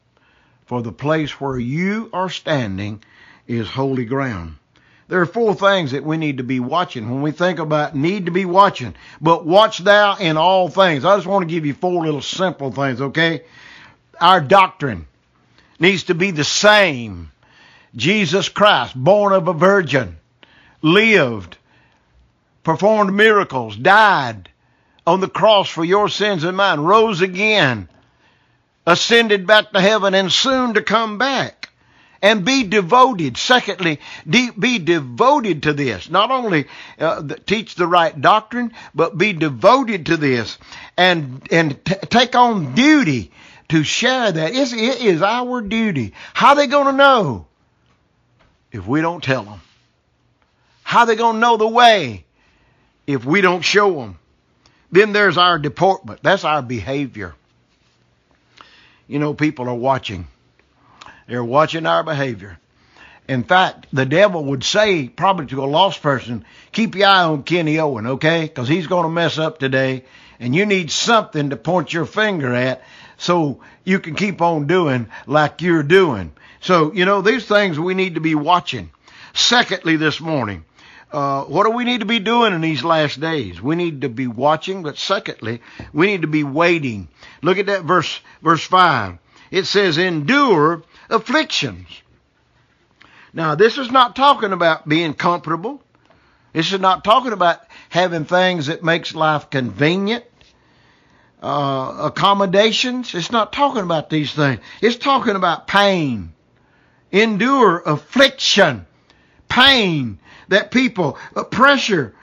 for 0.66 0.82
the 0.82 0.92
place 0.92 1.40
where 1.40 1.58
you 1.58 2.10
are 2.12 2.30
standing 2.30 3.02
is 3.46 3.68
holy 3.68 4.04
ground. 4.04 4.56
There 5.08 5.20
are 5.20 5.26
four 5.26 5.54
things 5.54 5.90
that 5.90 6.04
we 6.04 6.16
need 6.16 6.38
to 6.38 6.44
be 6.44 6.60
watching 6.60 7.10
when 7.10 7.20
we 7.20 7.30
think 7.30 7.58
about 7.58 7.94
need 7.94 8.26
to 8.26 8.32
be 8.32 8.46
watching. 8.46 8.94
But 9.20 9.44
watch 9.44 9.78
thou 9.78 10.16
in 10.16 10.36
all 10.36 10.68
things. 10.68 11.04
I 11.04 11.16
just 11.16 11.26
want 11.26 11.42
to 11.46 11.54
give 11.54 11.66
you 11.66 11.74
four 11.74 12.04
little 12.04 12.22
simple 12.22 12.72
things, 12.72 13.00
okay? 13.00 13.42
Our 14.20 14.40
doctrine 14.40 15.06
needs 15.78 16.04
to 16.04 16.14
be 16.14 16.30
the 16.30 16.44
same. 16.44 17.30
Jesus 17.94 18.48
Christ, 18.48 18.94
born 18.96 19.32
of 19.32 19.46
a 19.46 19.52
virgin, 19.52 20.16
lived, 20.80 21.58
performed 22.62 23.14
miracles, 23.14 23.76
died 23.76 24.48
on 25.06 25.20
the 25.20 25.28
cross 25.28 25.68
for 25.68 25.84
your 25.84 26.08
sins 26.08 26.44
and 26.44 26.56
mine, 26.56 26.80
rose 26.80 27.20
again, 27.20 27.88
ascended 28.86 29.46
back 29.46 29.70
to 29.72 29.80
heaven 29.80 30.14
and 30.14 30.32
soon 30.32 30.74
to 30.74 30.82
come 30.82 31.18
back. 31.18 31.63
And 32.24 32.42
be 32.42 32.64
devoted. 32.64 33.36
Secondly, 33.36 34.00
de- 34.26 34.50
be 34.50 34.78
devoted 34.78 35.64
to 35.64 35.74
this. 35.74 36.08
Not 36.08 36.30
only 36.30 36.66
uh, 36.98 37.20
the, 37.20 37.34
teach 37.34 37.74
the 37.74 37.86
right 37.86 38.18
doctrine, 38.18 38.72
but 38.94 39.18
be 39.18 39.34
devoted 39.34 40.06
to 40.06 40.16
this 40.16 40.56
and 40.96 41.46
and 41.50 41.84
t- 41.84 41.94
take 42.08 42.34
on 42.34 42.74
duty 42.74 43.30
to 43.68 43.84
share 43.84 44.32
that. 44.32 44.54
It's, 44.54 44.72
it 44.72 45.02
is 45.02 45.20
our 45.20 45.60
duty. 45.60 46.14
How 46.32 46.50
are 46.50 46.56
they 46.56 46.66
going 46.66 46.86
to 46.86 46.92
know 46.92 47.46
if 48.72 48.86
we 48.86 49.02
don't 49.02 49.22
tell 49.22 49.44
them? 49.44 49.60
How 50.82 51.00
are 51.00 51.06
they 51.06 51.16
going 51.16 51.34
to 51.34 51.40
know 51.40 51.58
the 51.58 51.68
way 51.68 52.24
if 53.06 53.26
we 53.26 53.42
don't 53.42 53.62
show 53.62 54.00
them? 54.00 54.18
Then 54.90 55.12
there's 55.12 55.36
our 55.36 55.58
deportment. 55.58 56.22
That's 56.22 56.44
our 56.44 56.62
behavior. 56.62 57.34
You 59.08 59.18
know, 59.18 59.34
people 59.34 59.68
are 59.68 59.74
watching. 59.74 60.26
They're 61.26 61.44
watching 61.44 61.86
our 61.86 62.02
behavior. 62.02 62.58
In 63.26 63.44
fact, 63.44 63.86
the 63.92 64.04
devil 64.04 64.44
would 64.44 64.64
say, 64.64 65.08
probably 65.08 65.46
to 65.46 65.64
a 65.64 65.66
lost 65.66 66.02
person, 66.02 66.44
keep 66.72 66.94
your 66.94 67.08
eye 67.08 67.24
on 67.24 67.42
Kenny 67.42 67.78
Owen, 67.78 68.06
okay? 68.06 68.42
Because 68.42 68.68
he's 68.68 68.86
going 68.86 69.04
to 69.04 69.08
mess 69.08 69.38
up 69.38 69.58
today, 69.58 70.04
and 70.38 70.54
you 70.54 70.66
need 70.66 70.90
something 70.90 71.50
to 71.50 71.56
point 71.56 71.92
your 71.92 72.04
finger 72.04 72.52
at 72.52 72.82
so 73.16 73.60
you 73.84 73.98
can 73.98 74.14
keep 74.14 74.42
on 74.42 74.66
doing 74.66 75.08
like 75.26 75.62
you're 75.62 75.82
doing. 75.82 76.32
So, 76.60 76.92
you 76.92 77.06
know, 77.06 77.22
these 77.22 77.46
things 77.46 77.78
we 77.78 77.94
need 77.94 78.16
to 78.16 78.20
be 78.20 78.34
watching. 78.34 78.90
Secondly, 79.32 79.96
this 79.96 80.20
morning, 80.20 80.64
uh, 81.10 81.44
what 81.44 81.64
do 81.64 81.70
we 81.70 81.84
need 81.84 82.00
to 82.00 82.06
be 82.06 82.18
doing 82.18 82.52
in 82.52 82.60
these 82.60 82.84
last 82.84 83.20
days? 83.20 83.60
We 83.60 83.76
need 83.76 84.02
to 84.02 84.08
be 84.08 84.26
watching, 84.26 84.82
but 84.82 84.98
secondly, 84.98 85.62
we 85.92 86.06
need 86.06 86.22
to 86.22 86.28
be 86.28 86.44
waiting. 86.44 87.08
Look 87.42 87.58
at 87.58 87.66
that 87.66 87.84
verse, 87.84 88.20
verse 88.42 88.64
5. 88.64 89.18
It 89.50 89.66
says, 89.66 89.96
endure 89.96 90.82
afflictions. 91.08 91.86
Now, 93.32 93.54
this 93.54 93.78
is 93.78 93.90
not 93.90 94.14
talking 94.14 94.52
about 94.52 94.88
being 94.88 95.14
comfortable. 95.14 95.82
This 96.52 96.72
is 96.72 96.80
not 96.80 97.02
talking 97.02 97.32
about 97.32 97.60
having 97.88 98.24
things 98.24 98.66
that 98.66 98.84
makes 98.84 99.14
life 99.14 99.50
convenient, 99.50 100.24
uh, 101.42 101.96
accommodations. 102.02 103.12
It's 103.14 103.32
not 103.32 103.52
talking 103.52 103.82
about 103.82 104.08
these 104.08 104.32
things. 104.32 104.60
It's 104.80 104.96
talking 104.96 105.34
about 105.34 105.66
pain. 105.66 106.32
Endure 107.10 107.82
affliction, 107.84 108.86
pain 109.48 110.18
that 110.48 110.70
people, 110.70 111.18
uh, 111.34 111.44
pressure, 111.44 112.14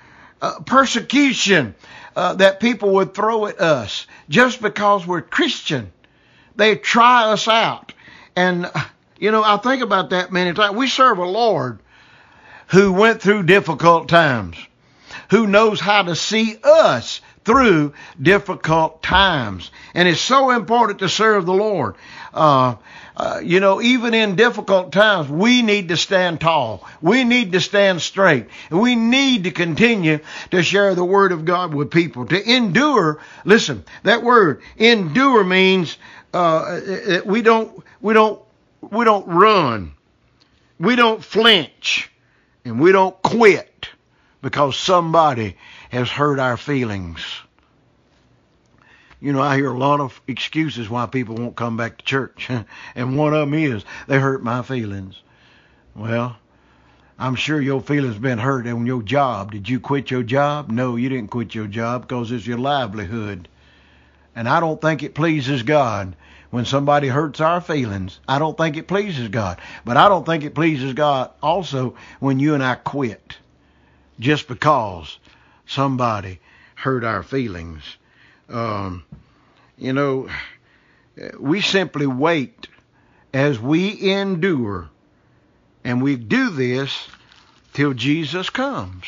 uh, 0.41 0.59
persecution 0.61 1.75
uh, 2.15 2.33
that 2.35 2.59
people 2.59 2.93
would 2.95 3.13
throw 3.13 3.45
at 3.47 3.59
us 3.59 4.07
just 4.29 4.61
because 4.61 5.05
we're 5.05 5.21
Christian. 5.21 5.91
They 6.55 6.75
try 6.75 7.31
us 7.31 7.47
out. 7.47 7.93
And, 8.35 8.69
you 9.19 9.31
know, 9.31 9.43
I 9.43 9.57
think 9.57 9.81
about 9.81 10.11
that 10.11 10.31
many 10.31 10.53
times. 10.53 10.75
We 10.75 10.87
serve 10.87 11.17
a 11.17 11.25
Lord 11.25 11.79
who 12.67 12.93
went 12.93 13.21
through 13.21 13.43
difficult 13.43 14.07
times, 14.07 14.55
who 15.29 15.47
knows 15.47 15.79
how 15.79 16.03
to 16.03 16.15
see 16.15 16.57
us 16.63 17.21
through 17.43 17.93
difficult 18.21 19.01
times. 19.01 19.71
And 19.93 20.07
it's 20.07 20.21
so 20.21 20.51
important 20.51 20.99
to 20.99 21.09
serve 21.09 21.45
the 21.45 21.53
Lord. 21.53 21.95
Uh, 22.33 22.75
uh, 23.17 23.41
you 23.43 23.59
know, 23.59 23.81
even 23.81 24.13
in 24.13 24.35
difficult 24.35 24.91
times, 24.91 25.29
we 25.29 25.61
need 25.61 25.89
to 25.89 25.97
stand 25.97 26.39
tall. 26.39 26.87
We 27.01 27.23
need 27.23 27.51
to 27.51 27.59
stand 27.59 28.01
straight. 28.01 28.47
We 28.69 28.95
need 28.95 29.43
to 29.43 29.51
continue 29.51 30.19
to 30.51 30.63
share 30.63 30.95
the 30.95 31.03
Word 31.03 31.31
of 31.31 31.43
God 31.43 31.73
with 31.73 31.91
people. 31.91 32.25
To 32.27 32.49
endure, 32.49 33.19
listen, 33.43 33.83
that 34.03 34.23
word, 34.23 34.61
endure 34.77 35.43
means, 35.43 35.97
uh, 36.33 37.21
we 37.25 37.41
don't, 37.41 37.83
we 38.01 38.13
don't, 38.13 38.41
we 38.81 39.05
don't 39.05 39.27
run. 39.27 39.93
We 40.79 40.95
don't 40.95 41.23
flinch. 41.23 42.09
And 42.63 42.79
we 42.79 42.91
don't 42.91 43.19
quit 43.21 43.89
because 44.41 44.77
somebody 44.77 45.57
has 45.89 46.09
hurt 46.09 46.39
our 46.39 46.57
feelings. 46.57 47.21
You 49.19 49.33
know, 49.33 49.41
I 49.41 49.55
hear 49.55 49.71
a 49.71 49.77
lot 49.77 49.99
of 49.99 50.19
excuses 50.27 50.89
why 50.89 51.05
people 51.05 51.35
won't 51.35 51.55
come 51.55 51.77
back 51.77 51.97
to 51.99 52.05
church. 52.05 52.49
and 52.95 53.17
one 53.17 53.33
of 53.33 53.39
them 53.41 53.53
is, 53.53 53.85
they 54.07 54.19
hurt 54.19 54.43
my 54.43 54.63
feelings. 54.63 55.21
Well, 55.95 56.37
I'm 57.19 57.35
sure 57.35 57.61
your 57.61 57.81
feelings 57.81 58.17
been 58.17 58.39
hurt 58.39 58.65
on 58.65 58.87
your 58.87 59.03
job. 59.03 59.51
Did 59.51 59.69
you 59.69 59.79
quit 59.79 60.09
your 60.09 60.23
job? 60.23 60.71
No, 60.71 60.95
you 60.95 61.07
didn't 61.07 61.29
quit 61.29 61.53
your 61.53 61.67
job 61.67 62.01
because 62.07 62.31
it's 62.31 62.47
your 62.47 62.57
livelihood. 62.57 63.47
And 64.35 64.47
I 64.47 64.59
don't 64.59 64.79
think 64.79 65.03
it 65.03 65.13
pleases 65.13 65.63
God 65.63 66.15
when 66.49 66.65
somebody 66.65 67.07
hurts 67.07 67.41
our 67.41 67.61
feelings. 67.61 68.19
I 68.27 68.39
don't 68.39 68.57
think 68.57 68.77
it 68.77 68.87
pleases 68.87 69.29
God. 69.29 69.59
But 69.85 69.97
I 69.97 70.09
don't 70.09 70.25
think 70.25 70.43
it 70.43 70.55
pleases 70.55 70.93
God 70.93 71.31
also 71.41 71.95
when 72.19 72.39
you 72.39 72.53
and 72.53 72.63
I 72.63 72.75
quit 72.75 73.37
just 74.19 74.47
because 74.47 75.17
somebody 75.65 76.39
hurt 76.75 77.03
our 77.03 77.23
feelings. 77.23 77.83
Um, 78.49 79.03
you 79.77 79.93
know, 79.93 80.29
we 81.39 81.61
simply 81.61 82.05
wait 82.07 82.67
as 83.33 83.59
we 83.59 84.11
endure, 84.11 84.89
and 85.83 86.01
we 86.01 86.15
do 86.15 86.49
this 86.49 87.07
till 87.73 87.93
Jesus 87.93 88.49
comes. 88.49 89.05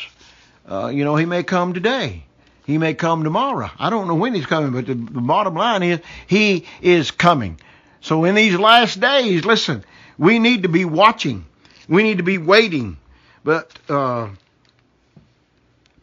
Uh, 0.68 0.88
you 0.88 1.04
know, 1.04 1.16
he 1.16 1.26
may 1.26 1.42
come 1.42 1.74
today. 1.74 2.24
He 2.64 2.78
may 2.78 2.94
come 2.94 3.24
tomorrow. 3.24 3.70
I 3.78 3.90
don't 3.90 4.08
know 4.08 4.14
when 4.14 4.34
he's 4.34 4.46
coming, 4.46 4.72
but 4.72 4.86
the, 4.86 4.94
the 4.94 5.20
bottom 5.20 5.54
line 5.54 5.82
is 5.82 6.00
he 6.26 6.66
is 6.80 7.10
coming. 7.10 7.60
So 8.00 8.24
in 8.24 8.34
these 8.34 8.56
last 8.56 9.00
days, 9.00 9.44
listen, 9.44 9.84
we 10.18 10.38
need 10.38 10.62
to 10.62 10.68
be 10.68 10.84
watching. 10.84 11.44
We 11.88 12.02
need 12.02 12.18
to 12.18 12.22
be 12.22 12.38
waiting. 12.38 12.96
But 13.42 13.70
uh, 13.88 14.28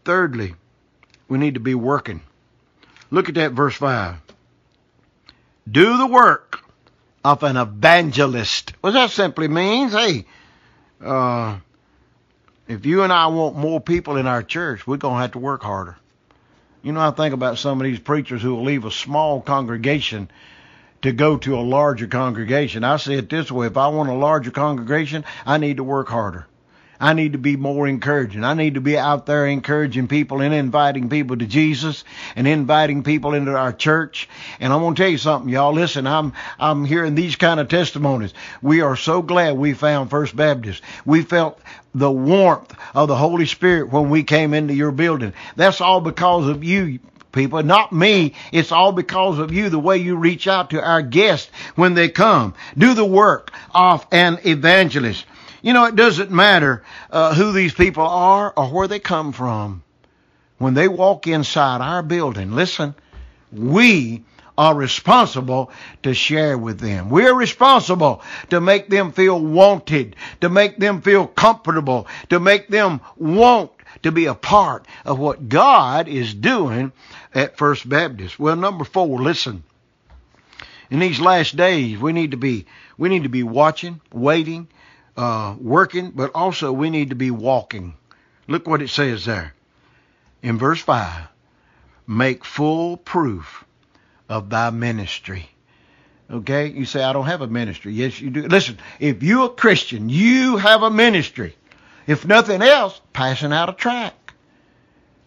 thirdly, 0.05 0.53
we 1.27 1.39
need 1.39 1.55
to 1.55 1.59
be 1.59 1.75
working. 1.75 2.21
Look 3.09 3.27
at 3.29 3.35
that 3.35 3.53
verse 3.53 3.75
5. 3.75 4.17
Do 5.69 5.97
the 5.97 6.07
work 6.07 6.59
of 7.23 7.43
an 7.43 7.57
evangelist. 7.57 8.73
What 8.81 8.91
that 8.91 9.09
simply 9.11 9.47
means, 9.47 9.93
hey, 9.93 10.25
uh, 11.03 11.57
if 12.67 12.85
you 12.85 13.03
and 13.03 13.11
I 13.11 13.27
want 13.27 13.55
more 13.55 13.81
people 13.81 14.17
in 14.17 14.27
our 14.27 14.43
church, 14.43 14.85
we're 14.85 14.97
going 14.97 15.15
to 15.15 15.21
have 15.21 15.31
to 15.33 15.39
work 15.39 15.63
harder. 15.63 15.97
You 16.83 16.91
know, 16.91 16.99
I 16.99 17.11
think 17.11 17.33
about 17.33 17.59
some 17.59 17.79
of 17.79 17.85
these 17.85 17.99
preachers 17.99 18.41
who 18.41 18.55
will 18.55 18.63
leave 18.63 18.85
a 18.85 18.91
small 18.91 19.41
congregation 19.41 20.29
to 21.03 21.11
go 21.11 21.37
to 21.37 21.57
a 21.57 21.61
larger 21.61 22.07
congregation. 22.07 22.83
I 22.83 22.97
say 22.97 23.15
it 23.15 23.29
this 23.29 23.51
way 23.51 23.67
if 23.67 23.77
I 23.77 23.87
want 23.89 24.09
a 24.09 24.13
larger 24.13 24.51
congregation, 24.51 25.23
I 25.45 25.57
need 25.57 25.77
to 25.77 25.83
work 25.83 26.09
harder. 26.09 26.47
I 27.01 27.13
need 27.13 27.31
to 27.31 27.39
be 27.39 27.57
more 27.57 27.87
encouraging. 27.87 28.43
I 28.43 28.53
need 28.53 28.75
to 28.75 28.81
be 28.81 28.95
out 28.95 29.25
there 29.25 29.47
encouraging 29.47 30.07
people 30.07 30.39
and 30.41 30.53
inviting 30.53 31.09
people 31.09 31.35
to 31.35 31.47
Jesus 31.47 32.03
and 32.35 32.47
inviting 32.47 33.01
people 33.01 33.33
into 33.33 33.57
our 33.57 33.73
church. 33.73 34.29
And 34.59 34.71
I'm 34.71 34.93
to 34.93 35.01
tell 35.01 35.09
you 35.09 35.17
something, 35.17 35.49
y'all. 35.49 35.73
Listen, 35.73 36.05
I'm, 36.05 36.33
I'm 36.59 36.85
hearing 36.85 37.15
these 37.15 37.35
kind 37.35 37.59
of 37.59 37.69
testimonies. 37.69 38.35
We 38.61 38.81
are 38.81 38.95
so 38.95 39.23
glad 39.23 39.57
we 39.57 39.73
found 39.73 40.11
First 40.11 40.35
Baptist. 40.35 40.83
We 41.03 41.23
felt 41.23 41.59
the 41.95 42.11
warmth 42.11 42.71
of 42.93 43.07
the 43.07 43.15
Holy 43.15 43.47
Spirit 43.47 43.89
when 43.89 44.11
we 44.11 44.21
came 44.21 44.53
into 44.53 44.75
your 44.75 44.91
building. 44.91 45.33
That's 45.55 45.81
all 45.81 46.01
because 46.01 46.47
of 46.47 46.63
you, 46.63 46.99
people, 47.31 47.63
not 47.63 47.91
me. 47.91 48.35
It's 48.51 48.71
all 48.71 48.91
because 48.91 49.39
of 49.39 49.51
you, 49.51 49.69
the 49.69 49.79
way 49.79 49.97
you 49.97 50.17
reach 50.17 50.47
out 50.47 50.69
to 50.69 50.79
our 50.79 51.01
guests 51.01 51.49
when 51.73 51.95
they 51.95 52.09
come. 52.09 52.53
Do 52.77 52.93
the 52.93 53.05
work 53.05 53.51
of 53.73 54.05
an 54.11 54.37
evangelist. 54.43 55.25
You 55.61 55.73
know, 55.73 55.85
it 55.85 55.95
doesn't 55.95 56.31
matter 56.31 56.83
uh, 57.11 57.35
who 57.35 57.51
these 57.51 57.73
people 57.73 58.05
are 58.05 58.53
or 58.55 58.67
where 58.67 58.87
they 58.87 58.99
come 58.99 59.31
from. 59.31 59.83
When 60.57 60.73
they 60.73 60.87
walk 60.87 61.27
inside 61.27 61.81
our 61.81 62.03
building, 62.03 62.53
listen, 62.53 62.95
we 63.51 64.23
are 64.57 64.75
responsible 64.75 65.71
to 66.03 66.13
share 66.13 66.57
with 66.57 66.79
them. 66.79 67.09
We're 67.09 67.33
responsible 67.33 68.21
to 68.49 68.61
make 68.61 68.89
them 68.89 69.11
feel 69.11 69.39
wanted, 69.39 70.15
to 70.41 70.49
make 70.49 70.77
them 70.77 71.01
feel 71.01 71.25
comfortable, 71.27 72.07
to 72.29 72.39
make 72.39 72.67
them 72.67 73.01
want 73.17 73.71
to 74.03 74.11
be 74.11 74.25
a 74.25 74.35
part 74.35 74.85
of 75.05 75.19
what 75.19 75.49
God 75.49 76.07
is 76.07 76.33
doing 76.33 76.91
at 77.33 77.57
First 77.57 77.87
Baptist. 77.87 78.39
Well, 78.39 78.55
number 78.55 78.83
four, 78.83 79.21
listen. 79.21 79.63
In 80.89 80.99
these 80.99 81.21
last 81.21 81.55
days, 81.55 81.97
we 81.97 82.13
need 82.13 82.31
to 82.31 82.37
be 82.37 82.65
we 82.97 83.09
need 83.09 83.23
to 83.23 83.29
be 83.29 83.43
watching, 83.43 84.01
waiting, 84.11 84.67
uh, 85.17 85.55
working, 85.59 86.11
but 86.11 86.31
also 86.35 86.71
we 86.71 86.89
need 86.89 87.09
to 87.09 87.15
be 87.15 87.31
walking. 87.31 87.95
Look 88.47 88.67
what 88.67 88.81
it 88.81 88.89
says 88.89 89.25
there 89.25 89.53
in 90.41 90.57
verse 90.57 90.81
5 90.81 91.27
make 92.07 92.43
full 92.43 92.97
proof 92.97 93.63
of 94.27 94.49
thy 94.49 94.69
ministry. 94.69 95.49
Okay? 96.29 96.67
You 96.67 96.85
say, 96.85 97.03
I 97.03 97.13
don't 97.13 97.25
have 97.25 97.41
a 97.41 97.47
ministry. 97.47 97.93
Yes, 97.93 98.19
you 98.19 98.29
do. 98.29 98.47
Listen, 98.47 98.77
if 98.99 99.23
you're 99.23 99.45
a 99.45 99.49
Christian, 99.49 100.09
you 100.09 100.57
have 100.57 100.83
a 100.83 100.89
ministry. 100.89 101.55
If 102.07 102.25
nothing 102.25 102.61
else, 102.61 102.99
passing 103.13 103.53
out 103.53 103.69
a 103.69 103.73
tract, 103.73 104.33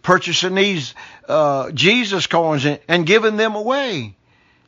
purchasing 0.03 0.55
these 0.55 0.95
uh, 1.29 1.71
Jesus 1.71 2.27
coins 2.27 2.65
and, 2.65 2.81
and 2.89 3.07
giving 3.07 3.37
them 3.37 3.55
away. 3.55 4.17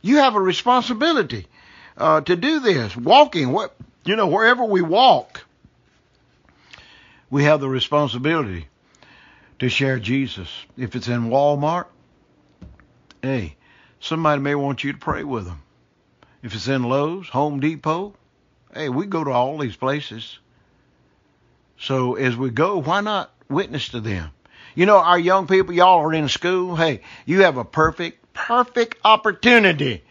You 0.02 0.18
have 0.18 0.36
a 0.36 0.40
responsibility 0.40 1.46
uh, 1.96 2.20
to 2.22 2.36
do 2.36 2.60
this. 2.60 2.96
Walking, 2.96 3.52
what 3.52 3.74
you 4.06 4.16
know, 4.16 4.28
wherever 4.28 4.64
we 4.64 4.82
walk, 4.82 5.44
we 7.30 7.44
have 7.44 7.60
the 7.60 7.68
responsibility 7.68 8.68
to 9.58 9.68
share 9.68 9.98
Jesus. 9.98 10.48
If 10.76 10.94
it's 10.94 11.08
in 11.08 11.28
Walmart, 11.28 11.86
hey, 13.22 13.56
somebody 14.00 14.40
may 14.40 14.54
want 14.54 14.84
you 14.84 14.92
to 14.92 14.98
pray 14.98 15.24
with 15.24 15.46
them. 15.46 15.62
If 16.42 16.54
it's 16.54 16.68
in 16.68 16.84
Lowe's, 16.84 17.28
Home 17.30 17.60
Depot, 17.60 18.14
hey, 18.72 18.88
we 18.88 19.06
go 19.06 19.24
to 19.24 19.30
all 19.30 19.58
these 19.58 19.76
places. 19.76 20.38
So 21.78 22.14
as 22.14 22.36
we 22.36 22.50
go, 22.50 22.80
why 22.80 23.00
not 23.00 23.32
witness 23.48 23.88
to 23.90 24.00
them? 24.00 24.30
You 24.74 24.86
know, 24.86 24.98
our 24.98 25.18
young 25.18 25.46
people, 25.46 25.74
y'all 25.74 26.04
are 26.04 26.14
in 26.14 26.28
school. 26.28 26.76
Hey, 26.76 27.00
you 27.24 27.42
have 27.42 27.56
a 27.56 27.64
perfect, 27.64 28.32
perfect 28.34 28.98
opportunity 29.04 30.04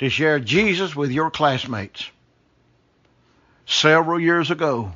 to 0.00 0.10
share 0.10 0.40
Jesus 0.40 0.94
with 0.94 1.10
your 1.10 1.30
classmates. 1.30 2.10
Several 3.70 4.18
years 4.18 4.50
ago, 4.50 4.92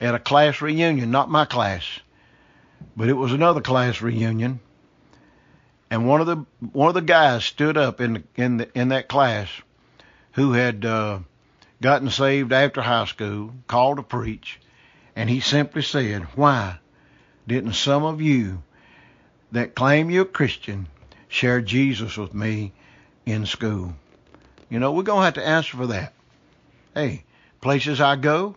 at 0.00 0.12
a 0.12 0.18
class 0.18 0.60
reunion, 0.60 1.12
not 1.12 1.30
my 1.30 1.44
class, 1.44 2.00
but 2.96 3.08
it 3.08 3.12
was 3.12 3.32
another 3.32 3.60
class 3.60 4.02
reunion, 4.02 4.58
and 5.88 6.06
one 6.06 6.20
of 6.20 6.26
the 6.26 6.44
one 6.72 6.88
of 6.88 6.94
the 6.94 7.00
guys 7.00 7.44
stood 7.44 7.76
up 7.76 8.00
in 8.00 8.14
the, 8.14 8.22
in 8.34 8.56
the, 8.56 8.78
in 8.78 8.88
that 8.88 9.08
class 9.08 9.48
who 10.32 10.52
had 10.52 10.84
uh, 10.84 11.20
gotten 11.80 12.10
saved 12.10 12.52
after 12.52 12.82
high 12.82 13.04
school, 13.04 13.54
called 13.68 13.98
to 13.98 14.02
preach, 14.02 14.58
and 15.14 15.30
he 15.30 15.38
simply 15.38 15.82
said, 15.82 16.22
"Why 16.34 16.78
didn't 17.46 17.74
some 17.74 18.02
of 18.02 18.20
you 18.20 18.64
that 19.52 19.76
claim 19.76 20.10
you're 20.10 20.24
a 20.24 20.26
Christian 20.26 20.88
share 21.28 21.60
Jesus 21.60 22.16
with 22.16 22.34
me 22.34 22.72
in 23.24 23.46
school?" 23.46 23.94
You 24.68 24.80
know, 24.80 24.90
we're 24.90 25.04
gonna 25.04 25.24
have 25.24 25.34
to 25.34 25.46
answer 25.46 25.76
for 25.76 25.86
that. 25.86 26.12
Hey, 26.94 27.22
places 27.64 27.98
I 28.00 28.14
go, 28.14 28.54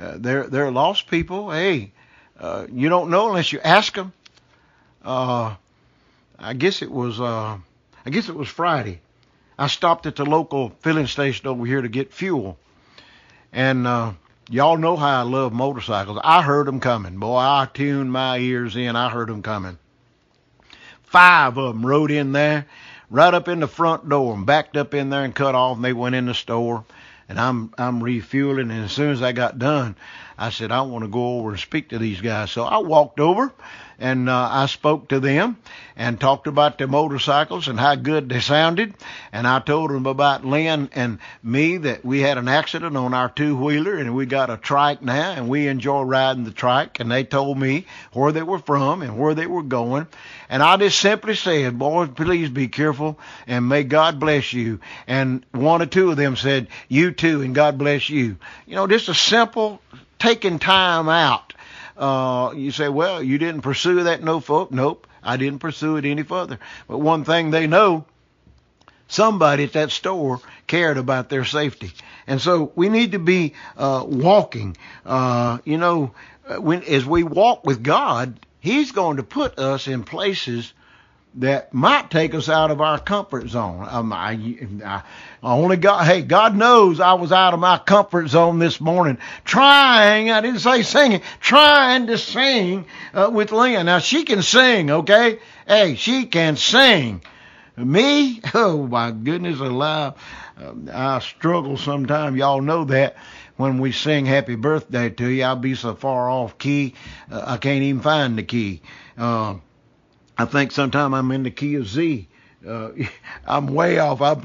uh, 0.00 0.14
they're 0.16 0.46
they're 0.46 0.70
lost 0.70 1.08
people. 1.08 1.50
Hey, 1.50 1.92
uh, 2.38 2.66
you 2.72 2.88
don't 2.88 3.10
know 3.10 3.28
unless 3.28 3.52
you 3.52 3.60
ask 3.60 3.92
them. 3.94 4.12
Uh, 5.04 5.56
I 6.38 6.54
guess 6.54 6.80
it 6.80 6.90
was 6.90 7.20
uh, 7.20 7.58
I 8.06 8.10
guess 8.10 8.28
it 8.28 8.34
was 8.34 8.48
Friday. 8.48 9.00
I 9.58 9.66
stopped 9.66 10.06
at 10.06 10.16
the 10.16 10.24
local 10.24 10.70
filling 10.80 11.08
station 11.08 11.46
over 11.48 11.66
here 11.66 11.82
to 11.82 11.88
get 11.88 12.12
fuel, 12.12 12.56
and 13.52 13.86
uh, 13.86 14.12
y'all 14.48 14.78
know 14.78 14.96
how 14.96 15.20
I 15.20 15.22
love 15.22 15.52
motorcycles. 15.52 16.20
I 16.22 16.42
heard 16.42 16.66
them 16.66 16.80
coming, 16.80 17.18
boy. 17.18 17.36
I 17.36 17.68
tuned 17.72 18.12
my 18.12 18.38
ears 18.38 18.76
in. 18.76 18.96
I 18.96 19.10
heard 19.10 19.28
them 19.28 19.42
coming. 19.42 19.76
Five 21.02 21.58
of 21.58 21.74
them 21.74 21.84
rode 21.84 22.10
in 22.10 22.32
there, 22.32 22.66
right 23.10 23.34
up 23.34 23.48
in 23.48 23.60
the 23.60 23.68
front 23.68 24.08
door, 24.08 24.34
and 24.34 24.46
backed 24.46 24.76
up 24.76 24.94
in 24.94 25.10
there 25.10 25.24
and 25.24 25.34
cut 25.34 25.54
off. 25.54 25.76
And 25.76 25.84
they 25.84 25.92
went 25.92 26.14
in 26.14 26.26
the 26.26 26.34
store 26.34 26.84
and 27.28 27.38
I'm 27.40 27.72
I'm 27.78 28.02
refueling. 28.02 28.70
And 28.70 28.84
as 28.84 28.92
soon 28.92 29.10
as 29.10 29.22
I 29.22 29.32
got 29.32 29.58
done, 29.58 29.96
I 30.36 30.50
said 30.50 30.72
I 30.72 30.82
want 30.82 31.04
to 31.04 31.08
go 31.08 31.38
over 31.38 31.50
and 31.50 31.58
speak 31.58 31.90
to 31.90 31.98
these 31.98 32.20
guys. 32.20 32.50
So 32.50 32.64
I 32.64 32.78
walked 32.78 33.20
over 33.20 33.52
and 33.98 34.28
uh, 34.28 34.48
I 34.50 34.66
spoke 34.66 35.08
to 35.08 35.20
them 35.20 35.56
and 35.96 36.20
talked 36.20 36.48
about 36.48 36.78
their 36.78 36.88
motorcycles 36.88 37.68
and 37.68 37.78
how 37.78 37.94
good 37.94 38.28
they 38.28 38.40
sounded. 38.40 38.94
And 39.32 39.46
I 39.46 39.60
told 39.60 39.90
them 39.90 40.06
about 40.06 40.44
Lynn 40.44 40.90
and 40.92 41.18
me 41.42 41.76
that 41.78 42.04
we 42.04 42.20
had 42.20 42.36
an 42.36 42.48
accident 42.48 42.96
on 42.96 43.14
our 43.14 43.28
two 43.28 43.56
wheeler 43.56 43.96
and 43.96 44.14
we 44.14 44.26
got 44.26 44.50
a 44.50 44.56
trike 44.56 45.02
now 45.02 45.32
and 45.32 45.48
we 45.48 45.68
enjoy 45.68 46.02
riding 46.02 46.44
the 46.44 46.50
trike. 46.50 46.98
And 46.98 47.10
they 47.10 47.22
told 47.22 47.56
me 47.56 47.86
where 48.12 48.32
they 48.32 48.42
were 48.42 48.58
from 48.58 49.02
and 49.02 49.18
where 49.18 49.34
they 49.34 49.46
were 49.46 49.62
going. 49.62 50.08
And 50.48 50.62
I 50.62 50.76
just 50.76 50.98
simply 50.98 51.36
said, 51.36 51.78
boys, 51.78 52.10
please 52.10 52.50
be 52.50 52.68
careful 52.68 53.18
and 53.46 53.68
may 53.68 53.84
God 53.84 54.18
bless 54.18 54.52
you. 54.52 54.80
And 55.06 55.46
one 55.52 55.82
or 55.82 55.86
two 55.86 56.10
of 56.10 56.16
them 56.16 56.36
said, 56.36 56.68
you 56.88 57.12
too 57.12 57.42
and 57.42 57.54
God 57.54 57.78
bless 57.78 58.10
you. 58.10 58.36
You 58.66 58.74
know, 58.74 58.88
just 58.88 59.08
a 59.08 59.14
simple 59.14 59.80
taking 60.24 60.58
time 60.58 61.08
out 61.08 61.54
uh, 61.96 62.52
you 62.56 62.70
say, 62.72 62.88
well, 62.88 63.22
you 63.22 63.38
didn't 63.38 63.62
pursue 63.62 64.04
that, 64.04 64.22
no 64.22 64.40
folk. 64.40 64.72
Nope, 64.72 65.06
I 65.22 65.36
didn't 65.36 65.60
pursue 65.60 65.96
it 65.96 66.04
any 66.04 66.22
further. 66.22 66.58
But 66.88 66.98
one 66.98 67.24
thing 67.24 67.50
they 67.50 67.66
know, 67.66 68.04
somebody 69.06 69.64
at 69.64 69.74
that 69.74 69.90
store 69.90 70.40
cared 70.66 70.98
about 70.98 71.28
their 71.28 71.44
safety. 71.44 71.92
And 72.26 72.40
so 72.40 72.72
we 72.74 72.88
need 72.88 73.12
to 73.12 73.18
be 73.18 73.54
uh, 73.76 74.04
walking. 74.06 74.76
Uh, 75.04 75.58
you 75.64 75.78
know, 75.78 76.14
when 76.58 76.82
as 76.82 77.04
we 77.04 77.22
walk 77.22 77.64
with 77.64 77.82
God, 77.82 78.40
He's 78.60 78.92
going 78.92 79.18
to 79.18 79.22
put 79.22 79.58
us 79.58 79.86
in 79.86 80.04
places 80.04 80.72
that 81.36 81.74
might 81.74 82.10
take 82.10 82.34
us 82.34 82.48
out 82.48 82.70
of 82.70 82.80
our 82.80 82.98
comfort 82.98 83.48
zone. 83.48 83.86
Um, 83.90 84.12
I, 84.12 84.32
I, 84.84 85.02
only 85.42 85.76
got, 85.76 86.06
hey, 86.06 86.22
God 86.22 86.56
knows 86.56 87.00
I 87.00 87.14
was 87.14 87.32
out 87.32 87.54
of 87.54 87.60
my 87.60 87.78
comfort 87.78 88.28
zone 88.28 88.60
this 88.60 88.80
morning, 88.80 89.18
trying. 89.44 90.30
I 90.30 90.40
didn't 90.40 90.60
say 90.60 90.82
singing, 90.82 91.22
trying 91.40 92.06
to 92.06 92.18
sing 92.18 92.86
uh, 93.12 93.30
with 93.32 93.50
Lynn. 93.50 93.86
Now 93.86 93.98
she 93.98 94.24
can 94.24 94.42
sing, 94.42 94.90
okay? 94.90 95.40
Hey, 95.66 95.96
she 95.96 96.26
can 96.26 96.56
sing. 96.56 97.22
Me, 97.76 98.40
oh 98.54 98.86
my 98.86 99.10
goodness 99.10 99.58
alive, 99.58 100.14
uh, 100.56 100.72
I 100.92 101.18
struggle 101.18 101.76
sometimes. 101.76 102.38
Y'all 102.38 102.62
know 102.62 102.84
that 102.84 103.16
when 103.56 103.78
we 103.78 103.90
sing 103.90 104.26
happy 104.26 104.54
birthday 104.54 105.10
to 105.10 105.28
you, 105.28 105.42
I'll 105.42 105.56
be 105.56 105.74
so 105.74 105.96
far 105.96 106.30
off 106.30 106.58
key, 106.58 106.94
uh, 107.30 107.42
I 107.44 107.56
can't 107.56 107.82
even 107.82 108.02
find 108.02 108.38
the 108.38 108.44
key. 108.44 108.82
Uh, 109.18 109.56
I 110.36 110.44
think 110.44 110.72
sometime 110.72 111.14
I'm 111.14 111.30
in 111.30 111.42
the 111.44 111.50
key 111.50 111.76
of 111.76 111.86
Z. 111.88 112.28
Uh, 112.66 112.90
I'm 113.46 113.68
way 113.68 113.98
off. 113.98 114.20
I'm 114.20 114.40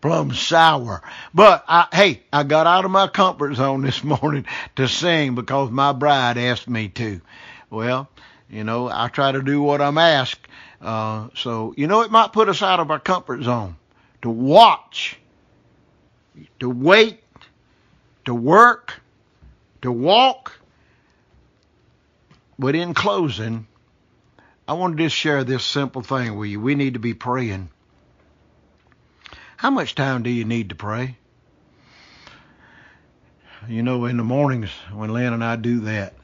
plumb 0.00 0.34
sour. 0.34 1.02
But 1.32 1.64
I, 1.68 1.86
hey, 1.92 2.22
I 2.32 2.42
got 2.42 2.66
out 2.66 2.84
of 2.84 2.90
my 2.90 3.08
comfort 3.08 3.54
zone 3.54 3.82
this 3.82 4.04
morning 4.04 4.46
to 4.76 4.88
sing 4.88 5.34
because 5.34 5.70
my 5.70 5.92
bride 5.92 6.36
asked 6.38 6.68
me 6.68 6.88
to. 6.88 7.20
Well, 7.70 8.08
you 8.50 8.64
know, 8.64 8.88
I 8.88 9.08
try 9.08 9.32
to 9.32 9.42
do 9.42 9.62
what 9.62 9.80
I'm 9.80 9.98
asked. 9.98 10.46
Uh, 10.80 11.28
so, 11.36 11.74
you 11.76 11.86
know, 11.86 12.00
it 12.02 12.10
might 12.10 12.32
put 12.32 12.48
us 12.48 12.62
out 12.62 12.80
of 12.80 12.90
our 12.90 12.98
comfort 12.98 13.42
zone 13.42 13.76
to 14.22 14.30
watch, 14.30 15.18
to 16.58 16.68
wait, 16.68 17.22
to 18.24 18.34
work, 18.34 19.00
to 19.82 19.92
walk. 19.92 20.58
But 22.58 22.74
in 22.74 22.92
closing, 22.92 23.66
I 24.70 24.74
want 24.74 24.96
to 24.96 25.02
just 25.02 25.16
share 25.16 25.42
this 25.42 25.64
simple 25.64 26.00
thing 26.00 26.36
with 26.36 26.48
you. 26.48 26.60
We 26.60 26.76
need 26.76 26.94
to 26.94 27.00
be 27.00 27.12
praying. 27.12 27.70
How 29.56 29.68
much 29.68 29.96
time 29.96 30.22
do 30.22 30.30
you 30.30 30.44
need 30.44 30.68
to 30.68 30.76
pray? 30.76 31.16
You 33.66 33.82
know, 33.82 34.04
in 34.04 34.16
the 34.16 34.22
mornings 34.22 34.70
when 34.92 35.12
Lynn 35.12 35.32
and 35.32 35.42
I 35.42 35.56
do 35.56 35.80
that, 35.80 36.14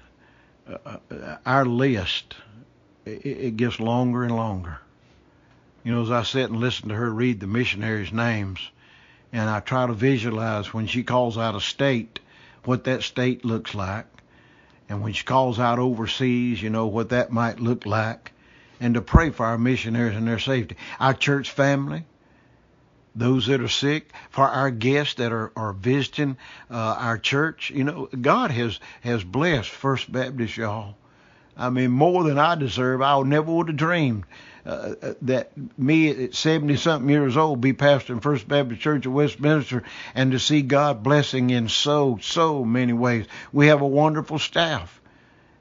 uh, 0.68 0.98
our 1.44 1.66
list 1.66 2.36
it, 3.04 3.26
it 3.26 3.56
gets 3.56 3.80
longer 3.80 4.22
and 4.22 4.36
longer. 4.36 4.78
You 5.82 5.92
know, 5.92 6.02
as 6.02 6.12
I 6.12 6.22
sit 6.22 6.48
and 6.48 6.60
listen 6.60 6.90
to 6.90 6.94
her 6.94 7.10
read 7.10 7.40
the 7.40 7.48
missionaries' 7.48 8.12
names, 8.12 8.60
and 9.32 9.50
I 9.50 9.58
try 9.58 9.88
to 9.88 9.92
visualize 9.92 10.72
when 10.72 10.86
she 10.86 11.02
calls 11.02 11.36
out 11.36 11.56
a 11.56 11.60
state, 11.60 12.20
what 12.62 12.84
that 12.84 13.02
state 13.02 13.44
looks 13.44 13.74
like, 13.74 14.06
and 14.88 15.02
when 15.02 15.14
she 15.14 15.24
calls 15.24 15.58
out 15.58 15.80
overseas, 15.80 16.62
you 16.62 16.70
know 16.70 16.86
what 16.86 17.08
that 17.08 17.32
might 17.32 17.58
look 17.58 17.84
like 17.84 18.30
and 18.80 18.94
to 18.94 19.00
pray 19.00 19.30
for 19.30 19.46
our 19.46 19.58
missionaries 19.58 20.16
and 20.16 20.26
their 20.26 20.38
safety. 20.38 20.76
Our 21.00 21.14
church 21.14 21.50
family, 21.50 22.04
those 23.14 23.46
that 23.46 23.60
are 23.60 23.68
sick, 23.68 24.10
for 24.30 24.44
our 24.44 24.70
guests 24.70 25.14
that 25.14 25.32
are, 25.32 25.52
are 25.56 25.72
visiting 25.72 26.36
uh, 26.70 26.74
our 26.98 27.18
church. 27.18 27.70
You 27.70 27.84
know, 27.84 28.08
God 28.20 28.50
has, 28.50 28.78
has 29.00 29.24
blessed 29.24 29.70
First 29.70 30.10
Baptist, 30.10 30.56
y'all. 30.56 30.96
I 31.56 31.70
mean, 31.70 31.90
more 31.90 32.24
than 32.24 32.38
I 32.38 32.54
deserve. 32.54 33.00
I 33.00 33.20
never 33.22 33.50
would 33.50 33.68
have 33.68 33.76
dreamed 33.76 34.24
uh, 34.66 34.94
uh 35.00 35.14
that 35.22 35.52
me 35.78 36.24
at 36.24 36.34
70 36.34 36.76
something 36.76 37.08
years 37.08 37.36
old 37.36 37.60
be 37.60 37.72
pastor 37.72 38.12
in 38.12 38.20
First 38.20 38.46
Baptist 38.46 38.82
Church 38.82 39.06
of 39.06 39.12
Westminster 39.12 39.82
and 40.14 40.32
to 40.32 40.38
see 40.38 40.60
God 40.60 41.02
blessing 41.02 41.50
in 41.50 41.68
so, 41.68 42.18
so 42.20 42.64
many 42.64 42.92
ways. 42.92 43.26
We 43.52 43.68
have 43.68 43.80
a 43.80 43.86
wonderful 43.86 44.38
staff. 44.38 45.00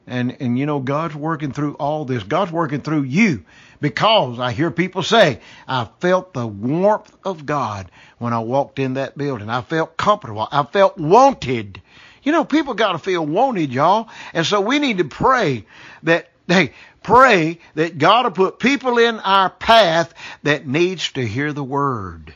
And 0.08 0.38
and 0.40 0.58
you 0.58 0.66
know 0.66 0.80
God's 0.80 1.16
working 1.16 1.52
through 1.52 1.76
all 1.76 2.06
this. 2.06 2.24
God's 2.24 2.52
working 2.52 2.82
through 2.82 3.04
you 3.04 3.44
because 3.82 4.40
I 4.40 4.52
hear 4.52 4.72
people 4.72 5.04
say, 5.04 5.40
I 5.68 5.88
felt 6.00 6.34
the 6.34 6.46
warmth 6.46 7.16
of 7.24 7.46
God 7.46 7.90
when 8.18 8.34
I 8.34 8.40
walked 8.40 8.80
in 8.80 8.96
that 8.96 9.18
building. 9.18 9.50
I 9.50 9.62
felt 9.62 9.98
comfortable. 9.98 10.48
I 10.52 10.64
felt 10.64 10.98
wanted. 10.98 11.82
You 12.24 12.32
know, 12.32 12.46
people 12.46 12.74
got 12.74 12.94
to 12.94 13.00
feel 13.00 13.26
wanted, 13.26 13.72
y'all. 13.72 14.10
And 14.34 14.46
so 14.46 14.62
we 14.62 14.80
need 14.80 15.00
to 15.00 15.06
pray 15.06 15.66
that 16.04 16.30
hey, 16.48 16.74
pray 17.04 17.60
that 17.74 17.98
God 17.98 18.26
will 18.26 18.32
put 18.32 18.60
people 18.60 18.98
in 18.98 19.20
our 19.20 19.50
path 19.50 20.14
that 20.44 20.68
needs 20.68 21.12
to 21.14 21.26
hear 21.26 21.54
the 21.54 21.64
word. 21.64 22.34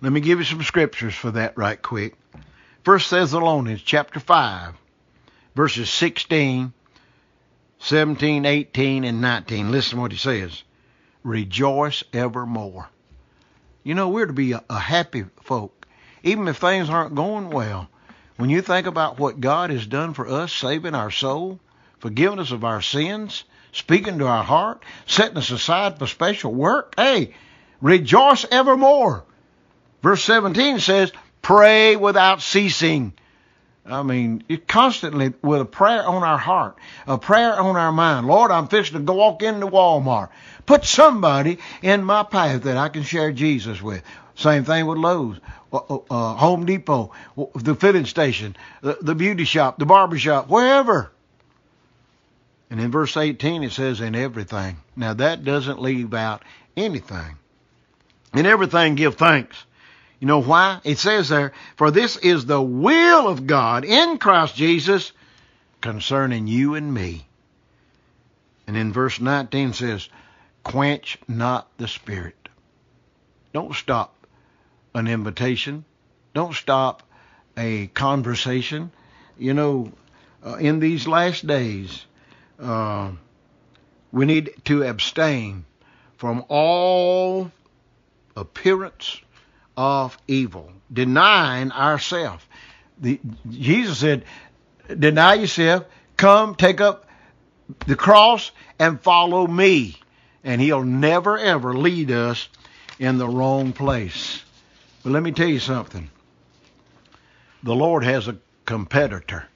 Let 0.00 0.12
me 0.12 0.20
give 0.20 0.38
you 0.38 0.44
some 0.44 0.62
scriptures 0.62 1.14
for 1.14 1.32
that 1.32 1.58
right 1.58 1.80
quick. 1.80 2.14
First 2.84 3.10
Thessalonians 3.10 3.82
chapter 3.82 4.20
5 4.20 4.74
verses 5.58 5.90
16, 5.90 6.72
17, 7.80 8.44
18, 8.44 9.02
and 9.02 9.20
19. 9.20 9.72
Listen 9.72 9.96
to 9.96 10.02
what 10.02 10.12
he 10.12 10.16
says. 10.16 10.62
rejoice 11.24 12.04
evermore. 12.12 12.88
You 13.82 13.96
know, 13.96 14.08
we're 14.08 14.26
to 14.26 14.32
be 14.32 14.52
a, 14.52 14.62
a 14.70 14.78
happy 14.78 15.24
folk, 15.42 15.88
even 16.22 16.46
if 16.46 16.58
things 16.58 16.88
aren't 16.88 17.16
going 17.16 17.50
well. 17.50 17.88
When 18.36 18.50
you 18.50 18.62
think 18.62 18.86
about 18.86 19.18
what 19.18 19.40
God 19.40 19.70
has 19.70 19.84
done 19.84 20.14
for 20.14 20.28
us, 20.28 20.52
saving 20.52 20.94
our 20.94 21.10
soul, 21.10 21.58
forgiving 21.98 22.38
us 22.38 22.52
of 22.52 22.62
our 22.62 22.80
sins, 22.80 23.42
speaking 23.72 24.20
to 24.20 24.28
our 24.28 24.44
heart, 24.44 24.84
setting 25.06 25.38
us 25.38 25.50
aside 25.50 25.98
for 25.98 26.06
special 26.06 26.54
work, 26.54 26.94
hey, 26.96 27.34
rejoice 27.80 28.46
evermore. 28.52 29.24
Verse 30.04 30.22
17 30.22 30.78
says, 30.78 31.10
pray 31.42 31.96
without 31.96 32.42
ceasing. 32.42 33.12
I 33.90 34.02
mean, 34.02 34.44
constantly 34.66 35.32
with 35.42 35.60
a 35.60 35.64
prayer 35.64 36.06
on 36.06 36.22
our 36.22 36.38
heart, 36.38 36.76
a 37.06 37.18
prayer 37.18 37.58
on 37.58 37.76
our 37.76 37.92
mind. 37.92 38.26
Lord, 38.26 38.50
I'm 38.50 38.68
fixing 38.68 38.98
to 38.98 39.04
go 39.04 39.14
walk 39.14 39.42
into 39.42 39.66
Walmart. 39.66 40.28
Put 40.66 40.84
somebody 40.84 41.58
in 41.82 42.04
my 42.04 42.22
path 42.22 42.64
that 42.64 42.76
I 42.76 42.88
can 42.90 43.02
share 43.02 43.32
Jesus 43.32 43.80
with. 43.80 44.02
Same 44.34 44.64
thing 44.64 44.86
with 44.86 44.98
Lowe's, 44.98 45.38
uh, 45.72 45.76
uh, 45.76 46.34
Home 46.34 46.66
Depot, 46.66 47.12
the 47.54 47.74
filling 47.74 48.06
station, 48.06 48.56
the, 48.82 48.98
the 49.00 49.14
beauty 49.14 49.44
shop, 49.44 49.78
the 49.78 49.86
barber 49.86 50.18
shop, 50.18 50.48
wherever. 50.48 51.10
And 52.70 52.80
in 52.80 52.90
verse 52.90 53.16
18 53.16 53.62
it 53.62 53.72
says, 53.72 54.00
in 54.00 54.14
everything. 54.14 54.76
Now 54.94 55.14
that 55.14 55.44
doesn't 55.44 55.80
leave 55.80 56.12
out 56.14 56.42
anything. 56.76 57.38
In 58.34 58.46
everything 58.46 58.94
give 58.94 59.16
thanks. 59.16 59.56
You 60.20 60.26
know 60.26 60.42
why? 60.42 60.80
It 60.84 60.98
says 60.98 61.28
there, 61.28 61.52
for 61.76 61.90
this 61.90 62.16
is 62.16 62.44
the 62.44 62.60
will 62.60 63.28
of 63.28 63.46
God 63.46 63.84
in 63.84 64.18
Christ 64.18 64.56
Jesus 64.56 65.12
concerning 65.80 66.46
you 66.46 66.74
and 66.74 66.92
me. 66.92 67.26
And 68.66 68.76
in 68.76 68.92
verse 68.92 69.20
19 69.20 69.72
says, 69.74 70.08
quench 70.64 71.18
not 71.28 71.68
the 71.78 71.88
spirit. 71.88 72.48
Don't 73.52 73.74
stop 73.74 74.14
an 74.94 75.06
invitation. 75.06 75.84
Don't 76.34 76.54
stop 76.54 77.02
a 77.56 77.86
conversation. 77.88 78.90
You 79.38 79.54
know, 79.54 79.92
uh, 80.44 80.56
in 80.56 80.80
these 80.80 81.06
last 81.06 81.46
days, 81.46 82.04
uh, 82.60 83.12
we 84.10 84.26
need 84.26 84.50
to 84.64 84.82
abstain 84.82 85.64
from 86.16 86.44
all 86.48 87.50
appearance 88.36 89.20
of 89.78 90.18
evil, 90.26 90.72
denying 90.92 91.70
ourselves. 91.70 92.44
Jesus 93.48 93.98
said, 93.98 94.24
deny 94.98 95.34
yourself, 95.34 95.84
come 96.16 96.56
take 96.56 96.80
up 96.80 97.06
the 97.86 97.94
cross 97.94 98.50
and 98.80 99.00
follow 99.00 99.46
me. 99.46 99.94
And 100.42 100.60
he'll 100.60 100.82
never 100.82 101.38
ever 101.38 101.74
lead 101.74 102.10
us 102.10 102.48
in 102.98 103.18
the 103.18 103.28
wrong 103.28 103.72
place. 103.72 104.42
But 105.04 105.12
let 105.12 105.22
me 105.22 105.30
tell 105.30 105.46
you 105.46 105.60
something. 105.60 106.10
The 107.62 107.74
Lord 107.74 108.02
has 108.02 108.26
a 108.26 108.36
competitor. 108.64 109.46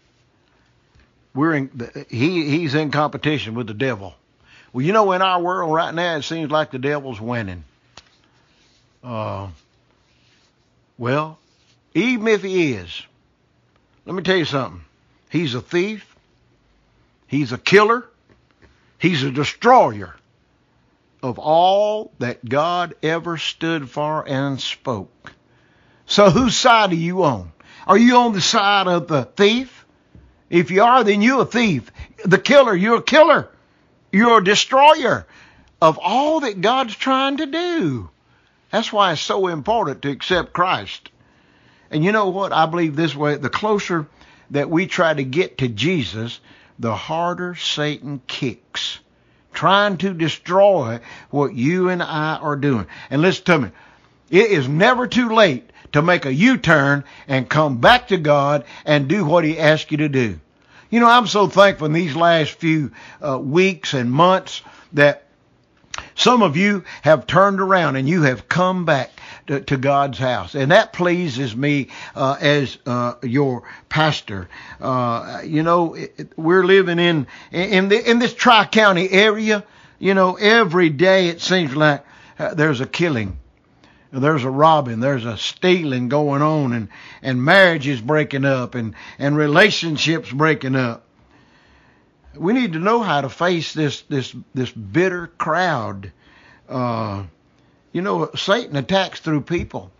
We're 1.34 1.54
in, 1.54 1.90
he, 2.08 2.48
he's 2.48 2.76
in 2.76 2.92
competition 2.92 3.54
with 3.54 3.66
the 3.66 3.74
devil. 3.74 4.14
Well, 4.72 4.84
you 4.84 4.92
know, 4.92 5.10
in 5.10 5.22
our 5.22 5.42
world 5.42 5.72
right 5.72 5.92
now, 5.92 6.14
it 6.16 6.22
seems 6.22 6.52
like 6.52 6.70
the 6.70 6.78
devil's 6.78 7.20
winning. 7.20 7.64
Uh, 9.02 9.48
well, 10.98 11.38
even 11.94 12.28
if 12.28 12.42
he 12.42 12.72
is, 12.72 13.02
let 14.06 14.14
me 14.14 14.22
tell 14.22 14.36
you 14.36 14.44
something. 14.44 14.84
He's 15.30 15.54
a 15.54 15.60
thief. 15.60 16.14
He's 17.26 17.52
a 17.52 17.58
killer. 17.58 18.06
He's 18.98 19.22
a 19.22 19.30
destroyer 19.30 20.14
of 21.22 21.38
all 21.38 22.12
that 22.18 22.44
God 22.44 22.94
ever 23.02 23.38
stood 23.38 23.88
for 23.88 24.28
and 24.28 24.60
spoke. 24.60 25.32
So 26.06 26.30
whose 26.30 26.56
side 26.56 26.92
are 26.92 26.96
you 26.96 27.22
on? 27.24 27.52
Are 27.86 27.96
you 27.96 28.16
on 28.16 28.32
the 28.32 28.40
side 28.40 28.86
of 28.86 29.08
the 29.08 29.24
thief? 29.24 29.86
If 30.50 30.70
you 30.70 30.82
are, 30.82 31.02
then 31.04 31.22
you're 31.22 31.42
a 31.42 31.46
thief. 31.46 31.90
The 32.24 32.38
killer, 32.38 32.76
you're 32.76 32.98
a 32.98 33.02
killer. 33.02 33.48
You're 34.12 34.38
a 34.38 34.44
destroyer 34.44 35.26
of 35.80 35.98
all 35.98 36.40
that 36.40 36.60
God's 36.60 36.94
trying 36.94 37.38
to 37.38 37.46
do. 37.46 38.10
That's 38.72 38.92
why 38.92 39.12
it's 39.12 39.20
so 39.20 39.48
important 39.48 40.02
to 40.02 40.10
accept 40.10 40.54
Christ. 40.54 41.10
And 41.90 42.02
you 42.02 42.10
know 42.10 42.30
what? 42.30 42.52
I 42.52 42.66
believe 42.66 42.96
this 42.96 43.14
way 43.14 43.36
the 43.36 43.50
closer 43.50 44.08
that 44.50 44.70
we 44.70 44.86
try 44.86 45.12
to 45.12 45.22
get 45.22 45.58
to 45.58 45.68
Jesus, 45.68 46.40
the 46.78 46.94
harder 46.94 47.54
Satan 47.54 48.22
kicks, 48.26 48.98
trying 49.52 49.98
to 49.98 50.14
destroy 50.14 51.00
what 51.30 51.54
you 51.54 51.90
and 51.90 52.02
I 52.02 52.36
are 52.36 52.56
doing. 52.56 52.86
And 53.10 53.20
listen 53.20 53.44
to 53.44 53.58
me, 53.58 53.70
it 54.30 54.50
is 54.50 54.66
never 54.66 55.06
too 55.06 55.28
late 55.28 55.70
to 55.92 56.00
make 56.00 56.24
a 56.24 56.32
U 56.32 56.56
turn 56.56 57.04
and 57.28 57.48
come 57.48 57.76
back 57.76 58.08
to 58.08 58.16
God 58.16 58.64
and 58.86 59.06
do 59.06 59.26
what 59.26 59.44
He 59.44 59.58
asks 59.58 59.90
you 59.90 59.98
to 59.98 60.08
do. 60.08 60.40
You 60.88 61.00
know, 61.00 61.08
I'm 61.08 61.26
so 61.26 61.46
thankful 61.46 61.86
in 61.86 61.92
these 61.92 62.16
last 62.16 62.52
few 62.52 62.92
uh, 63.20 63.38
weeks 63.38 63.92
and 63.92 64.10
months 64.10 64.62
that 64.94 65.24
some 66.14 66.42
of 66.42 66.56
you 66.56 66.84
have 67.02 67.26
turned 67.26 67.60
around 67.60 67.96
and 67.96 68.08
you 68.08 68.22
have 68.22 68.48
come 68.48 68.84
back 68.84 69.10
to, 69.46 69.60
to 69.60 69.76
God's 69.76 70.18
house, 70.18 70.54
and 70.54 70.70
that 70.70 70.92
pleases 70.92 71.56
me 71.56 71.88
uh, 72.14 72.36
as 72.40 72.78
uh, 72.86 73.14
your 73.22 73.64
pastor. 73.88 74.48
Uh, 74.80 75.40
you 75.44 75.62
know, 75.62 75.94
it, 75.94 76.32
we're 76.36 76.64
living 76.64 76.98
in 76.98 77.26
in, 77.50 77.88
the, 77.88 78.10
in 78.10 78.18
this 78.18 78.34
tri 78.34 78.64
county 78.66 79.10
area. 79.10 79.64
You 79.98 80.14
know, 80.14 80.34
every 80.34 80.90
day 80.90 81.28
it 81.28 81.40
seems 81.40 81.74
like 81.74 82.04
uh, 82.38 82.54
there's 82.54 82.80
a 82.80 82.86
killing 82.86 83.38
there's 84.12 84.44
a 84.44 84.50
robbing, 84.50 85.00
there's 85.00 85.24
a 85.24 85.38
stealing 85.38 86.08
going 86.10 86.42
on, 86.42 86.74
and 86.74 86.88
and 87.22 87.42
marriages 87.42 88.00
breaking 88.00 88.44
up, 88.44 88.74
and 88.74 88.94
and 89.18 89.36
relationships 89.36 90.30
breaking 90.30 90.76
up 90.76 91.06
we 92.36 92.52
need 92.52 92.74
to 92.74 92.78
know 92.78 93.02
how 93.02 93.20
to 93.20 93.28
face 93.28 93.74
this 93.74 94.02
this 94.02 94.34
this 94.54 94.70
bitter 94.70 95.26
crowd. 95.26 96.12
Uh, 96.68 97.24
you 97.92 98.02
know, 98.02 98.30
Satan 98.34 98.76
attacks 98.76 99.20
through 99.20 99.42
people. 99.42 99.90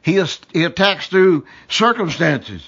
He 0.00 0.22
he 0.52 0.64
attacks 0.64 1.08
through 1.08 1.46
circumstances. 1.68 2.62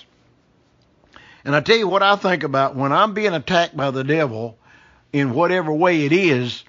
And 1.45 1.55
I 1.55 1.61
tell 1.61 1.77
you 1.77 1.89
what 1.89 2.03
I 2.03 2.17
think 2.17 2.43
about 2.43 2.75
when 2.75 2.93
I'm 2.93 3.13
being 3.13 3.35
attacked 3.35 3.77
by 3.77 3.91
the 3.91 4.05
devil, 4.05 4.57
in 5.13 5.35
whatever 5.35 5.73
way 5.73 6.05
it 6.05 6.13
is, 6.13 6.65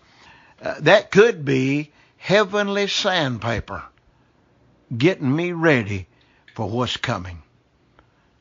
uh, 0.61 0.75
that 0.81 1.11
could 1.11 1.45
be 1.45 1.91
heavenly 2.17 2.87
sandpaper 2.87 3.83
getting 4.95 5.33
me 5.33 5.51
ready 5.51 6.07
for 6.53 6.69
what's 6.69 6.97
coming. 6.97 7.41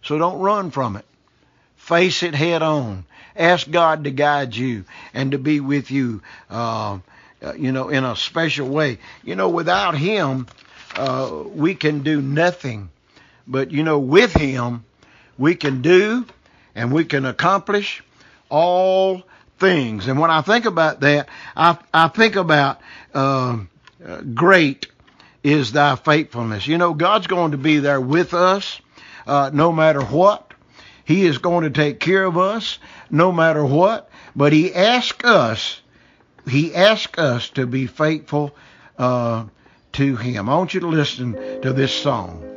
So 0.03 0.19
don't 0.19 0.41
run 0.41 0.71
from 0.71 0.97
it. 0.97 1.07
Face 1.77 2.23
it 2.23 2.35
head 2.35 2.63
on. 2.63 3.07
Ask 3.37 3.71
God 3.71 4.05
to 4.05 4.11
guide 4.11 4.55
you 4.55 4.85
and 5.13 5.33
to 5.33 5.39
be 5.39 5.61
with 5.61 5.91
you, 5.91 6.23
uh, 6.51 6.99
you 7.57 7.73
know, 7.73 7.89
in 7.89 8.05
a 8.05 8.17
special 8.17 8.69
way. 8.69 8.99
You 9.25 9.37
know, 9.37 9.49
without 9.49 9.97
Him, 9.97 10.47
uh, 10.97 11.43
we 11.47 11.75
can 11.75 12.03
do 12.03 12.21
nothing. 12.23 12.91
But, 13.47 13.73
you 13.73 13.83
know, 13.83 13.99
with 13.99 14.33
Him, 14.33 14.85
we 15.39 15.55
can 15.55 15.83
do 15.83 16.27
and 16.75 16.93
we 16.93 17.05
can 17.05 17.25
accomplish 17.25 18.03
all 18.49 19.23
things. 19.59 20.07
And 20.09 20.19
when 20.19 20.31
I 20.31 20.43
think 20.43 20.65
about 20.65 21.01
that, 21.01 21.29
I, 21.57 21.79
I 21.93 22.09
think 22.09 22.37
about 22.37 22.81
um, 23.15 23.69
uh, 24.05 24.21
great 24.21 24.87
is 25.43 25.73
thy 25.73 25.97
faithfulness. 25.97 26.67
You 26.67 26.79
know, 26.79 26.95
God's 26.95 27.27
going 27.27 27.53
to 27.53 27.59
be 27.59 27.79
there 27.79 28.01
with 28.01 28.35
us 28.35 28.81
uh, 29.27 29.51
no 29.53 29.73
matter 29.73 30.03
what. 30.03 30.44
He 31.05 31.27
is 31.27 31.39
going 31.39 31.65
to 31.65 31.71
take 31.71 32.01
care 32.01 32.25
of 32.25 32.39
us 32.39 32.79
no 33.11 33.33
matter 33.33 33.65
what. 33.65 34.11
But 34.35 34.53
He 34.53 34.75
asks 34.75 35.25
us, 35.25 35.81
He 36.49 36.75
asks 36.75 37.19
us 37.19 37.51
to 37.51 37.67
be 37.67 37.87
faithful 37.87 38.55
uh, 38.99 39.45
to 39.93 40.17
Him. 40.17 40.49
I 40.49 40.57
want 40.57 40.75
you 40.75 40.81
to 40.81 40.89
listen 40.89 41.61
to 41.63 41.73
this 41.73 41.95
song. 41.95 42.54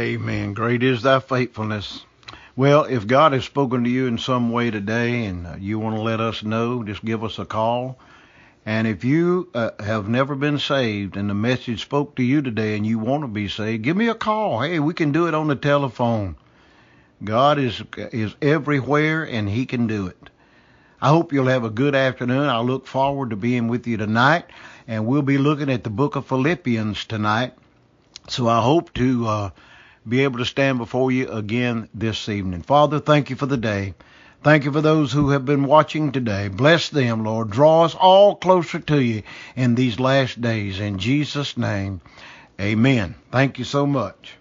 Amen. 0.00 0.54
Great 0.54 0.82
is 0.82 1.02
thy 1.02 1.20
faithfulness. 1.20 2.06
Well, 2.56 2.84
if 2.84 3.06
God 3.06 3.34
has 3.34 3.44
spoken 3.44 3.84
to 3.84 3.90
you 3.90 4.06
in 4.06 4.16
some 4.16 4.50
way 4.50 4.70
today 4.70 5.26
and 5.26 5.46
uh, 5.46 5.56
you 5.58 5.78
want 5.78 5.94
to 5.94 6.00
let 6.00 6.20
us 6.20 6.42
know, 6.42 6.82
just 6.82 7.04
give 7.04 7.22
us 7.22 7.38
a 7.38 7.44
call. 7.44 7.98
And 8.64 8.86
if 8.86 9.04
you 9.04 9.50
uh, 9.52 9.72
have 9.78 10.08
never 10.08 10.34
been 10.34 10.58
saved 10.58 11.18
and 11.18 11.28
the 11.28 11.34
message 11.34 11.82
spoke 11.82 12.16
to 12.16 12.22
you 12.22 12.40
today 12.40 12.76
and 12.76 12.86
you 12.86 12.98
want 12.98 13.24
to 13.24 13.28
be 13.28 13.46
saved, 13.46 13.82
give 13.82 13.94
me 13.94 14.08
a 14.08 14.14
call. 14.14 14.62
Hey, 14.62 14.78
we 14.78 14.94
can 14.94 15.12
do 15.12 15.28
it 15.28 15.34
on 15.34 15.48
the 15.48 15.54
telephone. 15.54 16.34
God 17.22 17.58
is 17.58 17.82
is 17.94 18.34
everywhere 18.40 19.24
and 19.24 19.50
he 19.50 19.66
can 19.66 19.86
do 19.86 20.06
it. 20.06 20.30
I 21.02 21.10
hope 21.10 21.30
you'll 21.30 21.48
have 21.48 21.64
a 21.64 21.68
good 21.70 21.94
afternoon. 21.94 22.48
I 22.48 22.60
look 22.60 22.86
forward 22.86 23.30
to 23.30 23.36
being 23.36 23.68
with 23.68 23.86
you 23.86 23.98
tonight 23.98 24.46
and 24.88 25.04
we'll 25.04 25.20
be 25.20 25.36
looking 25.36 25.70
at 25.70 25.84
the 25.84 25.90
book 25.90 26.16
of 26.16 26.26
Philippians 26.26 27.04
tonight. 27.04 27.52
So 28.28 28.48
I 28.48 28.62
hope 28.62 28.94
to 28.94 29.26
uh, 29.26 29.50
be 30.10 30.24
able 30.24 30.38
to 30.38 30.44
stand 30.44 30.78
before 30.78 31.12
you 31.12 31.30
again 31.30 31.88
this 31.94 32.28
evening. 32.28 32.62
Father, 32.62 32.98
thank 32.98 33.30
you 33.30 33.36
for 33.36 33.46
the 33.46 33.56
day. 33.56 33.94
Thank 34.42 34.64
you 34.64 34.72
for 34.72 34.80
those 34.80 35.12
who 35.12 35.30
have 35.30 35.44
been 35.44 35.64
watching 35.64 36.12
today. 36.12 36.48
Bless 36.48 36.88
them, 36.88 37.24
Lord. 37.24 37.50
Draw 37.50 37.84
us 37.84 37.94
all 37.94 38.34
closer 38.34 38.80
to 38.80 39.00
you 39.00 39.22
in 39.54 39.74
these 39.74 40.00
last 40.00 40.40
days. 40.40 40.80
In 40.80 40.98
Jesus' 40.98 41.56
name, 41.56 42.00
amen. 42.60 43.14
Thank 43.30 43.58
you 43.58 43.64
so 43.64 43.86
much. 43.86 44.34